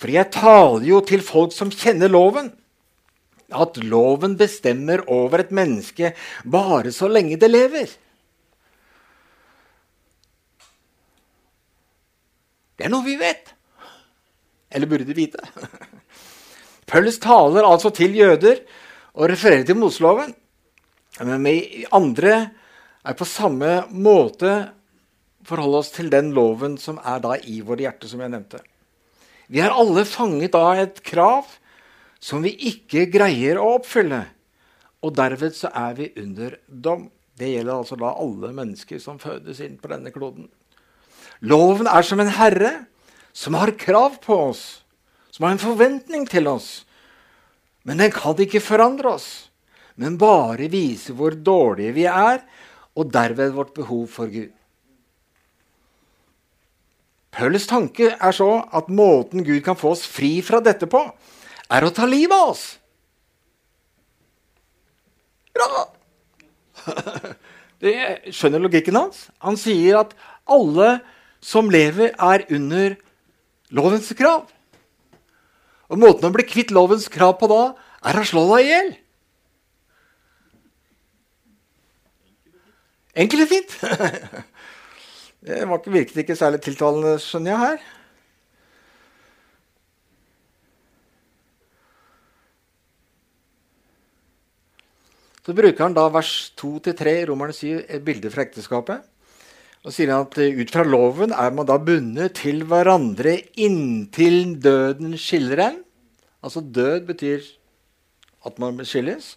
for 0.02 0.10
jeg 0.10 0.32
taler 0.34 0.88
jo 0.88 1.02
til 1.06 1.22
folk 1.22 1.54
som 1.54 1.70
kjenner 1.70 2.10
loven, 2.10 2.48
at 3.54 3.78
loven 3.78 4.34
bestemmer 4.38 5.04
over 5.06 5.44
et 5.44 5.52
menneske 5.54 6.16
bare 6.42 6.90
så 6.92 7.06
lenge 7.12 7.38
det 7.38 7.52
lever. 7.52 7.92
Det 12.84 12.90
er 12.90 12.92
noe 12.92 13.06
vi 13.06 13.14
vet. 13.16 13.48
Eller 14.76 14.90
burde 14.92 15.14
vite. 15.16 15.40
Paulus 16.92 17.16
taler 17.24 17.64
altså 17.64 17.94
til 17.96 18.18
jøder 18.18 18.58
og 19.16 19.30
refererer 19.32 19.64
til 19.64 19.78
Moseloven. 19.80 20.34
Men 21.24 21.46
vi 21.48 21.86
andre 21.96 22.34
er 23.08 23.16
på 23.16 23.24
samme 23.24 23.86
måte 23.88 24.52
forholde 25.48 25.80
oss 25.80 25.94
til 25.96 26.12
den 26.12 26.34
loven 26.36 26.76
som 26.76 27.00
er 27.00 27.22
da 27.24 27.38
i 27.40 27.62
vårt 27.64 27.86
hjerte, 27.86 28.10
som 28.12 28.20
jeg 28.20 28.34
nevnte. 28.34 28.60
Vi 29.48 29.64
er 29.64 29.72
alle 29.72 30.04
fanget 30.04 30.58
av 30.60 30.82
et 30.82 31.00
krav 31.08 31.54
som 32.20 32.44
vi 32.44 32.52
ikke 32.68 33.06
greier 33.14 33.62
å 33.64 33.78
oppfylle. 33.78 34.26
Og 35.08 35.16
derved 35.16 35.56
så 35.56 35.72
er 35.72 35.96
vi 36.02 36.10
under 36.20 36.60
dom. 36.68 37.08
Det 37.40 37.48
gjelder 37.48 37.78
altså 37.78 37.96
da 38.04 38.12
alle 38.12 38.52
mennesker 38.60 39.00
som 39.00 39.24
fødes 39.24 39.64
inn 39.64 39.80
på 39.80 39.88
denne 39.96 40.12
kloden. 40.12 40.52
Loven 41.44 41.90
er 41.92 42.06
som 42.08 42.22
en 42.24 42.32
herre 42.32 42.72
som 43.36 43.58
har 43.60 43.74
krav 43.76 44.20
på 44.24 44.36
oss, 44.50 44.84
som 45.34 45.44
har 45.44 45.56
en 45.56 45.62
forventning 45.62 46.26
til 46.30 46.48
oss. 46.48 46.86
Men 47.84 48.00
den 48.00 48.14
kan 48.16 48.38
ikke 48.40 48.64
forandre 48.64 49.18
oss, 49.18 49.30
men 50.00 50.20
bare 50.22 50.70
vise 50.72 51.16
hvor 51.18 51.36
dårlige 51.36 51.96
vi 51.98 52.06
er, 52.08 52.44
og 52.94 53.10
derved 53.12 53.56
vårt 53.58 53.74
behov 53.76 54.06
for 54.14 54.30
Gud. 54.32 54.54
Paulus 57.34 57.66
tanke 57.66 58.12
er 58.14 58.36
så 58.38 58.50
at 58.78 58.92
måten 58.94 59.42
Gud 59.44 59.64
kan 59.66 59.78
få 59.78 59.96
oss 59.96 60.06
fri 60.06 60.38
fra 60.46 60.62
dette 60.64 60.86
på, 60.88 61.02
er 61.74 61.84
å 61.84 61.92
ta 61.92 62.06
livet 62.06 62.38
av 62.38 62.54
oss. 62.54 62.66
Bra! 65.54 65.86
Det 67.84 68.32
skjønner 68.32 68.62
logikken 68.64 68.96
hans. 68.96 69.26
Han 69.44 69.58
sier 69.60 69.98
at 70.00 70.14
alle 70.48 71.02
som 71.44 71.72
lever, 71.72 72.14
er 72.16 72.46
under 72.56 72.96
lovens 73.76 74.12
krav. 74.18 74.48
Og 75.92 76.00
måten 76.00 76.30
å 76.30 76.34
bli 76.34 76.46
kvitt 76.48 76.72
lovens 76.74 77.10
krav 77.12 77.36
på 77.42 77.50
da, 77.52 77.64
er 78.04 78.20
å 78.20 78.28
slå 78.28 78.46
deg 78.54 78.64
i 78.64 78.72
hjel. 78.72 78.94
Enkelt 83.24 83.46
og 83.46 83.52
fint. 83.52 83.76
Det 85.44 85.66
var 85.68 85.82
ikke, 85.82 85.92
virket 85.92 86.22
ikke 86.24 86.40
særlig 86.40 86.62
tiltalende, 86.64 87.18
skjønner 87.20 87.52
jeg 87.52 87.62
her. 87.66 87.82
Så 95.44 95.52
bruker 95.52 95.84
han 95.84 95.96
da 95.98 96.06
vers 96.08 96.32
2-3 96.56 97.16
i 97.20 97.26
Romerne 97.28 97.56
7 97.56 97.84
et 97.84 98.06
bilde 98.08 98.32
fra 98.32 98.46
ekteskapet. 98.48 99.04
Og 99.84 99.92
sier 99.92 100.14
han 100.14 100.28
at 100.28 100.38
eh, 100.40 100.56
ut 100.56 100.72
fra 100.72 100.86
loven 100.88 101.34
er 101.36 101.52
man 101.56 101.68
da 101.68 101.76
bundet 101.82 102.38
til 102.40 102.64
hverandre 102.70 103.36
inntil 103.60 104.56
døden 104.64 105.18
skiller 105.20 105.66
en. 105.68 105.82
Altså 106.44 106.64
død 106.64 107.04
betyr 107.10 107.44
at 108.48 108.60
man 108.60 108.80
skilles. 108.88 109.34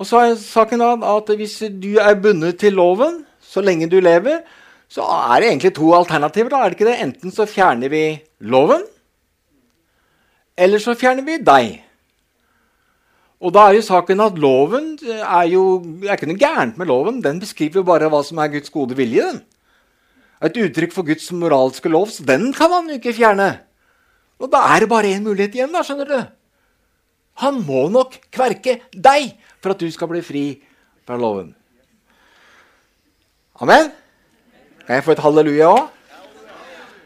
Og 0.00 0.08
så 0.08 0.22
er 0.24 0.36
saken 0.40 0.80
da 0.80 0.92
at 1.16 1.32
hvis 1.36 1.58
du 1.80 1.94
er 2.00 2.20
bundet 2.20 2.60
til 2.60 2.76
loven 2.76 3.22
så 3.40 3.64
lenge 3.64 3.88
du 3.90 3.98
lever, 4.00 4.44
så 4.90 5.04
er 5.06 5.40
det 5.40 5.50
egentlig 5.50 5.74
to 5.76 5.92
alternativer. 5.94 6.50
da, 6.50 6.60
er 6.60 6.70
det 6.70 6.78
ikke 6.78 6.88
det? 6.90 7.00
Enten 7.02 7.34
så 7.34 7.46
fjerner 7.46 7.88
vi 7.88 8.04
loven, 8.40 8.82
eller 10.56 10.82
så 10.82 10.94
fjerner 10.98 11.24
vi 11.26 11.38
deg. 11.42 11.78
Og 13.40 13.54
da 13.56 13.68
er 13.68 13.78
jo 13.78 13.84
saken 13.86 14.20
at 14.20 14.36
loven 14.40 14.90
er 15.08 15.46
jo 15.48 15.62
er 16.04 16.18
ikke 16.18 16.28
noe 16.28 16.40
gærent 16.40 16.76
med 16.80 16.90
loven. 16.90 17.22
Den 17.24 17.40
beskriver 17.40 17.80
jo 17.80 17.88
bare 17.88 18.10
hva 18.12 18.20
som 18.26 18.40
er 18.42 18.52
Guds 18.52 18.72
gode 18.72 18.96
vilje. 18.98 19.24
den. 19.24 19.40
Et 20.44 20.56
uttrykk 20.56 20.92
for 20.92 21.04
Guds 21.04 21.30
moralske 21.32 21.88
lov, 21.88 22.08
så 22.08 22.24
den 22.24 22.52
kan 22.56 22.72
han 22.72 22.88
jo 22.88 22.96
ikke 22.96 23.16
fjerne. 23.16 23.60
Og 24.40 24.48
da 24.52 24.60
er 24.72 24.80
det 24.80 24.88
bare 24.88 25.12
én 25.12 25.24
mulighet 25.24 25.56
igjen, 25.56 25.72
da, 25.72 25.82
skjønner 25.84 26.08
du. 26.08 26.20
Han 27.44 27.60
må 27.64 27.88
nok 27.92 28.16
kverke 28.32 28.80
deg 28.92 29.34
for 29.60 29.72
at 29.72 29.80
du 29.80 29.88
skal 29.92 30.08
bli 30.08 30.22
fri 30.24 30.44
fra 31.04 31.16
loven. 31.20 31.52
Amen? 33.60 33.92
Kan 34.86 34.96
jeg 34.96 35.04
få 35.04 35.12
et 35.12 35.24
halleluja 35.24 35.68
òg? 35.68 35.88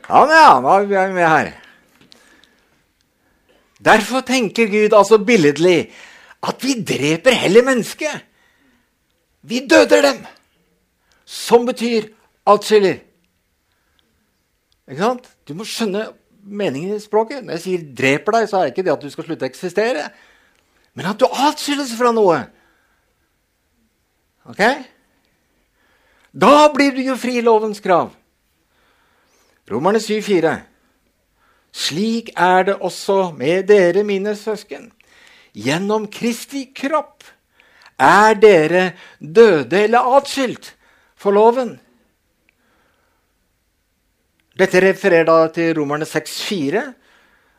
Ja, 0.04 0.20
ja, 0.30 0.48
da 0.60 0.78
er 0.78 0.86
vi 0.86 1.14
med 1.16 1.26
her. 1.26 1.52
Derfor 3.84 4.22
tenker 4.24 4.70
Gud 4.70 4.94
altså 4.96 5.18
billedlig 5.18 5.90
at 6.44 6.64
vi 6.64 6.76
dreper 6.84 7.36
heller 7.44 7.64
mennesket. 7.64 8.24
Vi 9.42 9.64
døder 9.70 10.02
dem. 10.02 10.20
Som 11.24 11.66
betyr 11.66 12.10
atskiller. 12.46 13.00
Ikke 14.88 15.00
sant? 15.00 15.28
Du 15.48 15.54
må 15.56 15.64
skjønne 15.68 16.10
meningen 16.44 16.96
i 16.96 17.00
språket. 17.00 17.44
Når 17.44 17.56
jeg 17.56 17.60
sier 17.60 17.84
'dreper 17.96 18.32
deg', 18.32 18.48
så 18.48 18.56
er 18.56 18.62
det 18.62 18.72
ikke 18.74 18.84
det 18.84 18.92
at 18.92 19.02
du 19.02 19.10
skal 19.10 19.24
slutte 19.24 19.46
å 19.46 19.48
eksistere, 19.48 20.10
men 20.94 21.06
at 21.06 21.18
du 21.18 21.26
atskilles 21.26 21.94
fra 21.96 22.12
noe. 22.12 22.44
Ok? 24.44 24.60
Da 26.34 26.68
blir 26.74 26.92
du 26.92 27.02
jo 27.02 27.16
fri 27.16 27.40
lovens 27.40 27.80
krav. 27.80 28.12
Romerne 29.70 29.98
7,4. 29.98 30.60
Slik 31.72 32.30
er 32.36 32.62
det 32.62 32.76
også 32.78 33.32
med 33.32 33.66
dere, 33.66 34.04
mine 34.04 34.36
søsken. 34.36 34.92
Gjennom 35.54 36.08
Kristi 36.10 36.66
kropp 36.74 37.22
er 38.02 38.34
dere 38.42 38.84
døde 39.20 39.84
eller 39.84 40.16
atskilt 40.18 40.72
for 41.14 41.36
loven. 41.36 41.76
Dette 44.58 44.82
refererer 44.82 45.26
da 45.26 45.46
til 45.54 45.74
Romerne 45.78 46.06
6,4. 46.06 46.82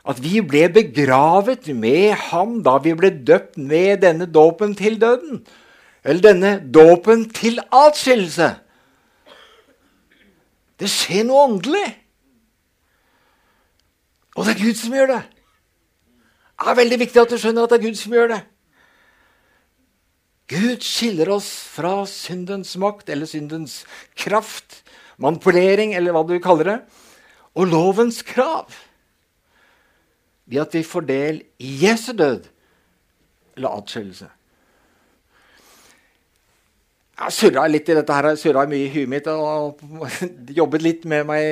At 0.06 0.20
vi 0.22 0.38
ble 0.46 0.68
begravet 0.70 1.72
med 1.74 2.14
ham 2.30 2.60
da 2.66 2.76
vi 2.84 2.94
ble 2.94 3.10
døpt 3.26 3.58
med 3.58 4.04
denne 4.04 4.28
dåpen 4.30 4.76
til 4.78 5.00
døden. 5.02 5.40
Eller 6.06 6.22
denne 6.28 6.52
dåpen 6.62 7.26
til 7.34 7.58
atskillelse. 7.74 8.52
Det 10.78 10.92
skjer 10.92 11.26
noe 11.26 11.48
åndelig. 11.48 11.88
Og 14.36 14.46
det 14.46 14.54
er 14.54 14.62
Gud 14.62 14.78
som 14.78 14.94
gjør 14.94 15.12
det. 15.16 15.24
Det 16.56 16.72
er 16.72 16.78
veldig 16.80 17.00
viktig 17.02 17.22
at 17.22 17.32
du 17.32 17.38
skjønner 17.40 17.66
at 17.66 17.74
det 17.74 17.80
er 17.80 17.86
Gud 17.88 17.98
som 18.00 18.16
gjør 18.16 18.32
det. 18.32 18.42
Gud 20.52 20.86
skiller 20.86 21.32
oss 21.34 21.50
fra 21.74 22.04
syndens 22.10 22.76
makt 22.78 23.10
eller 23.10 23.30
syndens 23.30 23.80
kraft, 24.18 24.84
manipulering 25.18 25.96
eller 25.98 26.14
hva 26.14 26.22
du 26.28 26.36
kaller 26.44 26.70
det, 26.70 26.78
og 27.58 27.72
lovens 27.72 28.22
krav. 28.26 28.70
Ved 30.46 30.62
at 30.62 30.78
vi 30.78 30.84
får 30.86 31.08
del 31.10 31.42
i 31.58 31.72
Jesu 31.82 32.12
død 32.14 32.46
eller 33.58 33.82
atskillelse. 33.82 34.30
Jeg 37.16 37.32
surra 37.32 37.64
litt 37.72 37.88
i 37.88 37.96
dette 37.96 38.16
her, 38.16 38.26
surra 38.36 38.66
mye 38.68 38.90
i 38.90 38.92
huet 38.92 39.08
mitt 39.08 39.28
og 39.32 39.80
jobbet 40.58 40.84
litt 40.84 41.06
med 41.08 41.24
meg 41.30 41.46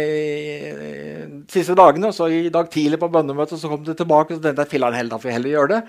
de 1.23 1.53
siste 1.53 1.75
dagene. 1.79 2.09
og 2.09 2.17
så 2.17 2.27
I 2.27 2.51
dag 2.51 2.67
tidlig 2.71 2.99
på 2.99 3.07
bønnemøtet 3.13 3.61
så 3.61 3.71
kom 3.71 3.85
det 3.85 3.95
tilbake, 3.95 4.35
så 4.35 4.43
tenkte 4.43 4.65
jeg 4.65 4.73
filler'n 4.73 4.97
heller, 4.97 5.15
da 5.15 5.21
får 5.23 5.31
jeg 5.31 5.37
heller 5.37 5.53
gjøre 5.55 5.71
det. 5.71 5.79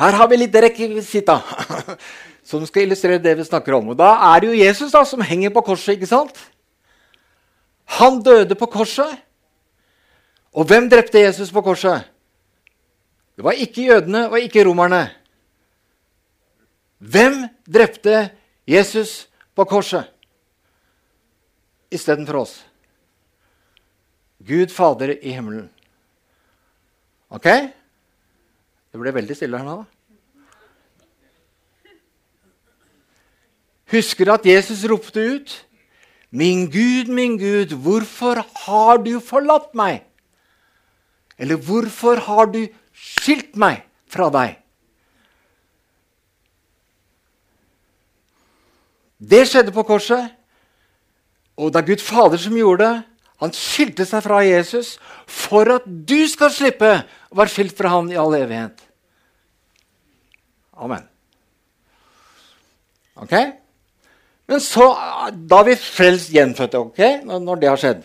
Her 0.00 0.16
har 0.16 0.32
vi 0.32 0.40
litt 0.40 0.56
rekvisitta 0.64 1.36
som 2.48 2.64
skal 2.64 2.86
illustrere 2.86 3.20
det 3.20 3.36
vi 3.42 3.48
snakker 3.50 3.76
om. 3.76 3.92
Og 3.92 4.00
Da 4.00 4.14
er 4.32 4.40
det 4.40 4.48
jo 4.54 4.64
Jesus 4.64 4.96
da, 4.96 5.04
som 5.04 5.20
henger 5.20 5.52
på 5.52 5.66
korset. 5.68 5.98
ikke 5.98 6.08
sant? 6.08 6.40
Han 8.00 8.22
døde 8.24 8.56
på 8.56 8.72
korset. 8.72 9.18
Og 10.56 10.64
hvem 10.64 10.88
drepte 10.88 11.20
Jesus 11.20 11.52
på 11.52 11.60
korset? 11.60 12.08
Det 13.36 13.44
var 13.44 13.52
ikke 13.52 13.84
jødene 13.92 14.30
og 14.30 14.40
ikke 14.40 14.64
romerne. 14.64 15.10
Hvem 16.96 17.44
drepte 17.68 18.16
Jesus? 18.16 18.38
Jesus 18.68 19.26
på 19.54 19.64
korset 19.68 20.08
istedenfor 21.92 22.42
oss. 22.44 22.52
Gud 24.42 24.70
Fader 24.70 25.12
i 25.18 25.32
himmelen. 25.34 25.68
Ok? 27.32 27.48
Det 28.92 29.00
ble 29.00 29.12
veldig 29.14 29.36
stille 29.36 29.58
her 29.60 29.66
nå. 29.66 29.82
Husker 33.92 34.24
du 34.24 34.32
at 34.32 34.48
Jesus 34.48 34.86
ropte 34.88 35.20
ut? 35.20 35.52
Min 36.32 36.64
Gud, 36.72 37.10
min 37.12 37.36
Gud, 37.36 37.74
hvorfor 37.76 38.40
har 38.64 39.02
du 39.04 39.18
forlatt 39.20 39.74
meg? 39.76 40.00
Eller 41.36 41.60
hvorfor 41.60 42.22
har 42.24 42.48
du 42.48 42.62
skilt 42.96 43.52
meg 43.56 43.82
fra 44.08 44.30
deg? 44.32 44.61
Det 49.22 49.44
skjedde 49.46 49.74
på 49.74 49.84
korset. 49.86 50.32
Og 51.56 51.70
det 51.72 51.82
er 51.82 51.88
Gud 51.92 52.02
Fader 52.02 52.40
som 52.40 52.56
gjorde 52.56 52.84
det. 52.84 53.02
Han 53.42 53.54
skilte 53.54 54.06
seg 54.06 54.22
fra 54.24 54.40
Jesus 54.46 54.96
for 55.30 55.68
at 55.74 55.86
du 55.86 56.20
skal 56.30 56.52
slippe 56.54 56.90
å 57.30 57.38
være 57.38 57.50
skilt 57.50 57.74
fra 57.78 57.90
han 57.96 58.10
i 58.10 58.18
all 58.18 58.34
evighet. 58.38 58.78
Amen. 60.78 61.04
Ok? 63.22 63.34
Men 64.50 64.62
så, 64.62 64.86
Da 65.48 65.60
er 65.60 65.68
vi 65.70 65.76
frelst 65.78 66.32
gjenfødte, 66.34 66.78
ok? 66.78 67.02
når 67.26 67.60
det 67.60 67.68
har 67.70 67.80
skjedd. 67.80 68.02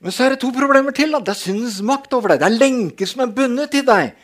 Men 0.00 0.12
så 0.12 0.24
er 0.24 0.34
det 0.34 0.40
to 0.40 0.50
problemer 0.52 0.96
til. 0.96 1.12
Da. 1.12 1.20
Det 1.20 1.34
er 1.34 1.40
syndens 1.40 1.80
makt 1.84 2.14
over 2.16 2.32
deg. 2.32 2.40
Det 2.40 2.48
er 2.48 2.60
lenker 2.60 3.08
som 3.08 3.24
er 3.24 3.34
bundet 3.36 3.72
til 3.72 3.84
deg. 3.84 4.14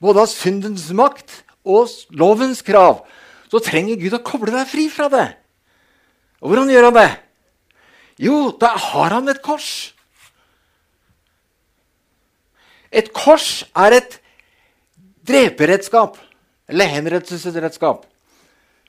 Både 0.00 0.24
av 0.24 0.28
syndens 0.30 0.90
makt 0.92 1.42
og 1.64 1.88
lovens 2.12 2.60
krav 2.64 3.06
så 3.48 3.60
trenger 3.64 4.00
Gud 4.00 4.16
å 4.16 4.24
koble 4.24 4.52
deg 4.52 4.68
fri 4.68 4.86
fra 4.92 5.08
det. 5.12 5.26
Og 6.42 6.52
hvordan 6.52 6.70
gjør 6.72 6.88
han 6.90 6.98
det? 6.98 7.10
Jo, 8.28 8.36
da 8.60 8.74
har 8.76 9.14
han 9.16 9.30
et 9.30 9.40
kors. 9.42 9.68
Et 12.90 13.08
kors 13.14 13.62
er 13.76 13.98
et 13.98 14.18
dreperedskap. 15.28 16.18
Eller 16.68 16.90
henrettelsesredskap. 16.92 18.04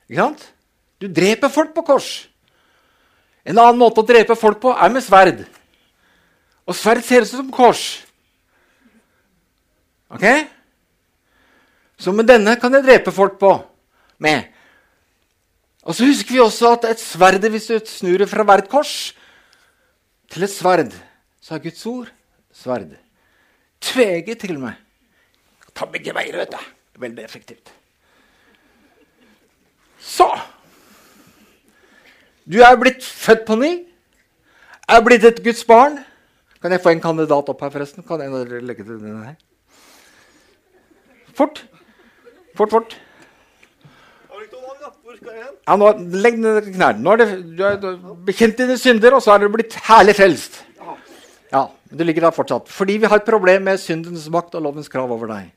Ikke 0.09 0.19
sant? 0.19 0.43
Du 0.99 1.07
dreper 1.07 1.51
folk 1.53 1.71
på 1.75 1.85
kors. 1.87 2.09
En 3.47 3.57
annen 3.57 3.79
måte 3.79 4.03
å 4.03 4.07
drepe 4.07 4.35
folk 4.37 4.59
på 4.61 4.73
er 4.75 4.91
med 4.91 5.05
sverd. 5.05 5.45
Og 6.67 6.75
sverd 6.77 7.05
ser 7.05 7.23
ut 7.23 7.31
som 7.31 7.51
kors. 7.53 8.01
Ok? 10.11 10.25
Så 11.99 12.11
med 12.15 12.27
denne 12.27 12.57
kan 12.59 12.73
jeg 12.75 12.85
drepe 12.85 13.13
folk 13.15 13.39
på 13.39 13.53
med. 14.19 14.49
Og 15.87 15.95
så 15.95 16.05
husker 16.05 16.35
vi 16.35 16.41
også 16.43 16.73
at 16.75 16.89
et 16.91 17.01
sverd, 17.01 17.47
hvis 17.49 17.69
du 17.71 17.79
snur 17.87 18.19
det 18.21 18.29
fra 18.29 18.45
et 18.57 18.69
kors 18.69 19.13
til 20.29 20.45
et 20.45 20.53
sverd, 20.53 20.93
så 21.41 21.55
er 21.55 21.63
Guds 21.63 21.85
ord 21.89 22.11
sverd. 22.53 22.93
Tveget 23.81 24.39
til 24.43 24.57
og 24.57 24.67
med. 24.67 24.77
Ta 25.73 25.87
begge 25.87 26.13
veier, 26.13 26.35
vet 26.41 26.51
du. 26.51 26.59
Veldig 26.99 27.23
effektivt. 27.23 27.71
Så 29.99 30.29
Du 32.49 32.57
er 32.65 32.77
blitt 32.81 33.03
født 33.05 33.43
på 33.45 33.55
ny. 33.59 33.85
Er 34.89 35.03
blitt 35.05 35.23
et 35.23 35.43
Guds 35.45 35.61
barn. 35.69 35.99
Kan 36.61 36.73
jeg 36.73 36.81
få 36.81 36.89
en 36.89 37.01
kandidat 37.01 37.49
opp 37.51 37.61
her, 37.61 37.69
forresten? 37.69 38.03
Kan 38.03 38.23
jeg 38.23 38.63
legge 38.65 38.83
til 38.83 38.97
denne 38.97 39.25
her? 39.27 39.35
Fort. 41.37 41.61
Fort, 42.57 42.73
fort. 42.73 42.97
Ja, 45.67 45.75
nå, 45.77 45.91
legg 46.23 46.39
ned 46.39 46.71
knærne. 46.73 47.03
Nå 47.03 47.13
er 47.13 47.21
det, 47.21 47.27
du 47.57 47.63
er 47.67 47.77
bekjent 48.25 48.57
dine 48.61 48.77
synder, 48.79 49.17
og 49.17 49.23
så 49.23 49.35
er 49.35 49.43
du 49.43 49.51
blitt 49.53 49.75
herlig 49.87 50.15
frelst. 50.17 50.63
Ja, 51.53 51.67
Du 51.89 52.03
ligger 52.05 52.27
der 52.27 52.31
fortsatt. 52.35 52.67
Fordi 52.69 52.99
vi 53.01 53.09
har 53.09 53.17
et 53.17 53.25
problem 53.25 53.63
med 53.65 53.79
syndens 53.81 54.27
makt 54.29 54.53
og 54.55 54.61
lovens 54.61 54.89
krav 54.89 55.09
over 55.11 55.31
deg. 55.31 55.47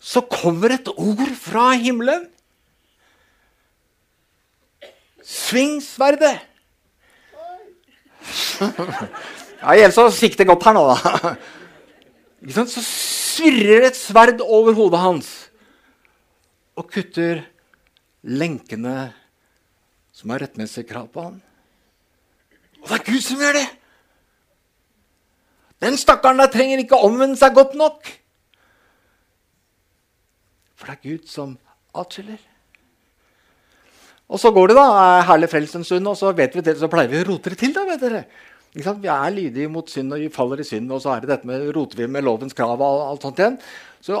Så 0.00 0.22
kommer 0.24 0.72
et 0.72 0.88
ord 0.88 1.34
fra 1.36 1.72
himmelen. 1.76 2.24
Sving 5.24 5.82
sverdet! 5.84 6.38
ja, 8.60 9.74
gjelder 9.76 9.94
så 9.94 10.08
sikte 10.12 10.46
godt 10.48 10.64
her 10.64 10.76
nå, 10.76 10.86
da. 10.88 11.34
Så 12.54 12.80
svirrer 12.80 13.88
et 13.90 13.98
sverd 13.98 14.40
over 14.44 14.76
hodet 14.78 15.00
hans 15.02 15.28
og 16.78 16.86
kutter 16.92 17.42
lenkene 18.22 19.10
som 20.14 20.32
har 20.34 20.44
rettmessig 20.44 20.86
krav 20.88 21.08
på 21.14 21.24
han. 21.26 21.40
Og 22.82 22.90
det 22.90 22.98
er 22.98 23.06
Gud 23.08 23.24
som 23.24 23.42
gjør 23.42 23.58
det! 23.58 23.66
Den 25.82 25.98
stakkaren 25.98 26.40
der 26.42 26.50
trenger 26.50 26.82
ikke 26.82 26.98
omvende 27.06 27.38
seg 27.38 27.54
godt 27.54 27.76
nok. 27.78 28.06
For 30.78 30.90
det 30.90 30.96
er 30.96 31.04
Gud 31.04 31.26
som 31.30 31.54
atskiller. 31.98 32.38
Og 34.28 34.42
så 34.42 34.50
går 34.52 34.70
det, 34.70 34.76
da. 34.76 34.86
Er 35.02 35.26
herlig 35.30 35.48
frelst 35.50 35.78
en 35.78 35.86
stund, 35.86 36.10
og 36.10 36.18
så 36.18 36.34
vet 36.36 36.54
vi 36.54 36.64
det, 36.66 36.76
så 36.78 36.90
pleier 36.90 37.10
vi 37.10 37.22
å 37.22 37.28
rote 37.30 37.54
det 37.54 37.60
til. 37.62 37.72
da, 37.74 37.86
vet 37.88 38.02
dere. 38.02 38.24
Vi 38.74 39.10
er 39.10 39.30
lydige 39.32 39.70
mot 39.72 39.88
synd, 39.90 40.12
og 40.12 40.20
vi 40.20 40.28
faller 40.34 40.60
i 40.60 40.66
synd. 40.66 40.90
Og 40.92 41.00
så 41.02 41.14
er 41.14 41.22
det 41.24 41.30
dette 41.30 41.48
med 41.48 41.70
roter 41.74 42.02
vi 42.02 42.10
med 42.10 42.26
lovens 42.26 42.54
krav 42.58 42.74
og 42.76 43.06
alt 43.06 43.24
sånt 43.24 43.40
igjen. 43.40 43.56
Så, 44.04 44.18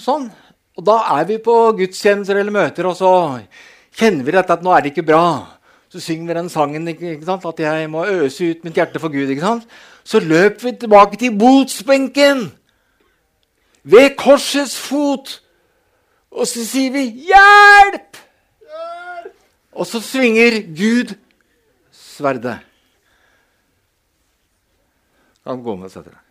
sånn. 0.00 0.30
Og 0.78 0.84
da 0.86 1.00
er 1.18 1.24
vi 1.26 1.40
på 1.42 1.54
gudstjenester 1.74 2.38
eller 2.38 2.54
møter, 2.54 2.86
og 2.86 2.94
så 2.94 3.10
kjenner 3.98 4.22
vi 4.22 4.34
dette 4.36 4.54
at 4.54 4.62
nå 4.62 4.70
er 4.70 4.84
det 4.84 4.92
ikke 4.92 5.08
bra. 5.08 5.24
Så 5.90 6.00
synger 6.04 6.28
vi 6.28 6.36
den 6.38 6.50
sangen 6.52 6.86
at 6.86 7.60
jeg 7.64 7.90
må 7.90 8.04
øse 8.06 8.50
ut 8.50 8.64
mitt 8.64 8.78
hjerte 8.78 9.00
for 9.02 9.10
Gud. 9.10 9.64
Så 10.04 10.20
løper 10.20 10.68
vi 10.70 10.76
tilbake 10.78 11.16
til 11.16 11.38
botsbenken 11.38 12.52
ved 13.82 14.14
korsets 14.16 14.78
fot. 14.78 15.40
Og 16.30 16.46
så 16.46 16.64
sier 16.64 16.92
vi 16.92 17.26
'hjelp'! 17.26 18.20
Og 19.72 19.86
så 19.86 20.00
svinger 20.00 20.60
Gud 20.76 21.14
sverdet. 21.92 22.58
Kan 25.46 25.62
gå 25.62 25.76
med 25.76 25.84
og 25.84 25.90
sette 25.90 26.10
deg. 26.10 26.27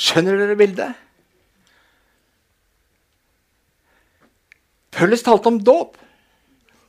Skjønner 0.00 0.38
dere 0.40 0.56
bildet? 0.56 0.96
Paulus 4.90 5.24
talte 5.24 5.50
om 5.50 5.60
dåp. 5.64 5.98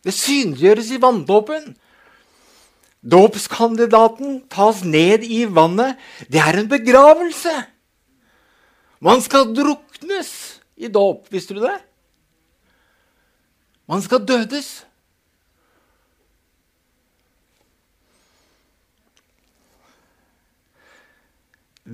Det 0.02 0.14
synliggjøres 0.16 0.90
i 0.96 1.02
vanndåpen. 1.02 1.74
Dåpskandidaten 3.02 4.42
tas 4.52 4.84
ned 4.86 5.26
i 5.26 5.44
vannet. 5.50 6.00
Det 6.32 6.42
er 6.42 6.60
en 6.60 6.70
begravelse. 6.72 7.54
Man 9.02 9.22
skal 9.26 9.52
druknes 9.58 10.32
i 10.78 10.90
dåp. 10.90 11.28
Visste 11.34 11.58
du 11.58 11.64
det? 11.66 11.78
Man 13.90 14.02
skal 14.06 14.24
dødes. 14.26 14.86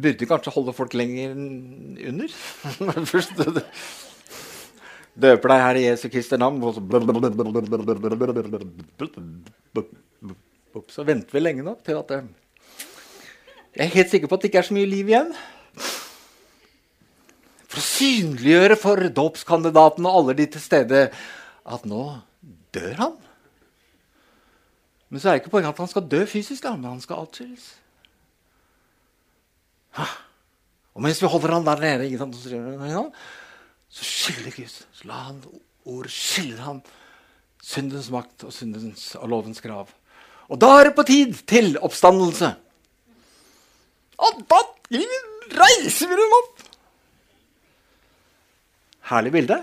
Burde 0.03 0.27
kanskje 0.29 0.53
holde 0.53 0.73
folk 0.77 0.93
lenger 0.97 1.33
under. 1.33 2.33
Først 3.11 3.33
døper 5.17 5.53
deg 5.53 5.63
her 5.63 5.79
i 5.79 5.85
Jesu 5.87 6.07
Kristi 6.13 6.37
navn, 6.37 6.61
og 6.61 6.73
så 10.93 11.05
venter 11.07 11.33
vi 11.33 11.41
lenge 11.41 11.65
nok 11.65 11.79
til 11.85 11.97
at 11.97 12.11
Jeg 13.77 13.85
er 13.85 13.95
helt 13.95 14.11
sikker 14.11 14.29
på 14.29 14.35
at 14.37 14.41
det 14.43 14.49
ikke 14.51 14.61
er 14.61 14.69
så 14.69 14.77
mye 14.77 14.89
liv 14.89 15.09
igjen. 15.09 15.31
For 17.67 17.81
å 17.81 17.85
synliggjøre 17.85 18.77
for 18.79 19.09
dåpskandidaten 19.13 20.05
og 20.07 20.19
alle 20.21 20.37
de 20.37 20.45
til 20.53 20.63
stede 20.63 21.01
at 21.67 21.89
nå 21.89 22.03
dør 22.73 22.95
han. 23.01 23.17
Men 25.09 25.21
så 25.21 25.29
er 25.29 25.35
det 25.35 25.43
ikke 25.43 25.53
poenget 25.55 25.73
at 25.73 25.83
han 25.83 25.91
skal 25.91 26.07
dø 26.09 26.23
fysisk, 26.27 26.63
men 26.67 26.89
han 26.89 27.03
skal 27.03 27.23
atskilles. 27.23 27.67
Og 29.97 31.03
mens 31.05 31.21
vi 31.21 31.29
holder 31.29 31.53
han 31.57 31.65
der 31.67 31.81
nede, 31.81 33.11
så 33.89 34.03
skiller 34.03 34.53
Gud. 34.55 34.69
Så 34.69 35.07
la 35.07 35.23
han 35.29 35.41
ord 35.87 36.09
skiller 36.11 36.63
han 36.65 36.81
syndens 37.63 38.09
makt 38.13 38.47
og, 38.47 38.53
syndens, 38.53 39.15
og 39.15 39.29
lovens 39.29 39.61
grav. 39.61 39.89
Og 40.47 40.59
da 40.61 40.69
er 40.79 40.89
det 40.89 40.95
på 40.95 41.05
tid 41.07 41.33
til 41.47 41.77
oppstandelse. 41.83 42.53
Og 44.17 44.43
da 44.49 44.61
reiser 45.57 46.09
vi 46.09 46.19
dem 46.19 46.37
opp! 46.41 46.63
Herlig 49.07 49.31
bilde. 49.31 49.57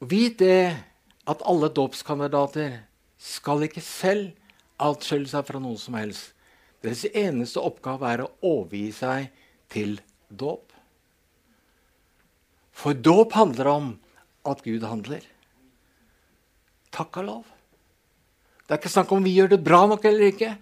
Og 0.00 0.08
Vit 0.10 0.38
det 0.40 0.89
at 1.30 1.44
alle 1.46 1.70
dåpskandidater 1.72 2.80
skal 3.20 3.66
ikke 3.66 3.82
selv 3.84 4.32
atskille 4.80 5.28
seg 5.30 5.46
fra 5.46 5.60
noe 5.62 5.78
som 5.78 5.96
helst. 5.98 6.32
Deres 6.80 7.04
eneste 7.12 7.60
oppgave 7.60 8.08
er 8.08 8.24
å 8.24 8.30
overgi 8.40 8.88
seg 8.96 9.28
til 9.70 9.98
dåp. 10.28 10.72
For 12.72 12.96
dåp 12.96 13.36
handler 13.36 13.68
om 13.68 13.90
at 14.48 14.62
Gud 14.64 14.86
handler. 14.88 15.24
Takk 16.90 17.20
og 17.20 17.26
lov. 17.26 17.42
Det 18.64 18.74
er 18.74 18.80
ikke 18.80 18.92
snakk 18.92 19.12
om 19.12 19.24
vi 19.26 19.34
gjør 19.36 19.52
det 19.52 19.64
bra 19.66 19.82
nok 19.90 20.04
eller 20.08 20.30
ikke. 20.30 20.54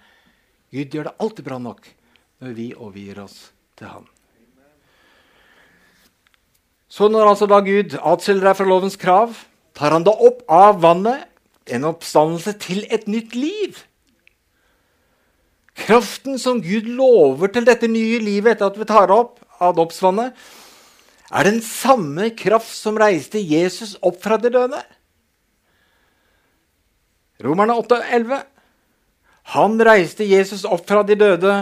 Gud 0.75 0.95
gjør 0.95 1.09
det 1.09 1.19
alltid 1.23 1.47
bra 1.47 1.59
nok 1.63 1.87
når 2.43 2.55
vi 2.57 2.71
overgir 2.75 3.21
oss 3.23 3.37
til 3.79 3.91
Han. 3.93 4.09
Så 6.89 7.07
når 7.13 7.31
altså 7.31 7.47
da 7.47 7.61
Gud 7.63 7.95
atskiller 8.01 8.49
deg 8.49 8.57
fra 8.59 8.67
lovens 8.67 8.97
krav, 8.99 9.37
tar 9.79 9.95
han 9.95 10.07
da 10.07 10.13
opp 10.13 10.43
av 10.51 10.81
vannet, 10.83 11.27
en 11.69 11.85
oppstandelse 11.91 12.55
til 12.63 12.85
et 12.91 13.07
nytt 13.11 13.35
liv. 13.37 13.77
Kraften 15.79 16.39
som 16.41 16.63
Gud 16.65 16.89
lover 16.99 17.53
til 17.55 17.67
dette 17.69 17.91
nye 17.91 18.19
livet 18.23 18.57
etter 18.57 18.73
at 18.73 18.79
vi 18.81 18.89
tar 18.89 19.13
opp 19.15 19.39
av 19.63 19.77
dåpsvannet, 19.79 20.33
er 21.29 21.45
den 21.45 21.61
samme 21.63 22.31
kraft 22.35 22.73
som 22.73 22.97
reiste 22.99 23.39
Jesus 23.39 23.95
opp 24.01 24.17
fra 24.23 24.39
de 24.41 24.51
døde. 24.51 24.81
Romerne 27.45 27.77
8, 27.79 28.01
11. 28.17 28.41
Han 29.55 29.77
reiste 29.85 30.27
Jesus 30.27 30.65
opp 30.67 30.89
fra 30.89 31.05
de 31.07 31.19
døde 31.21 31.53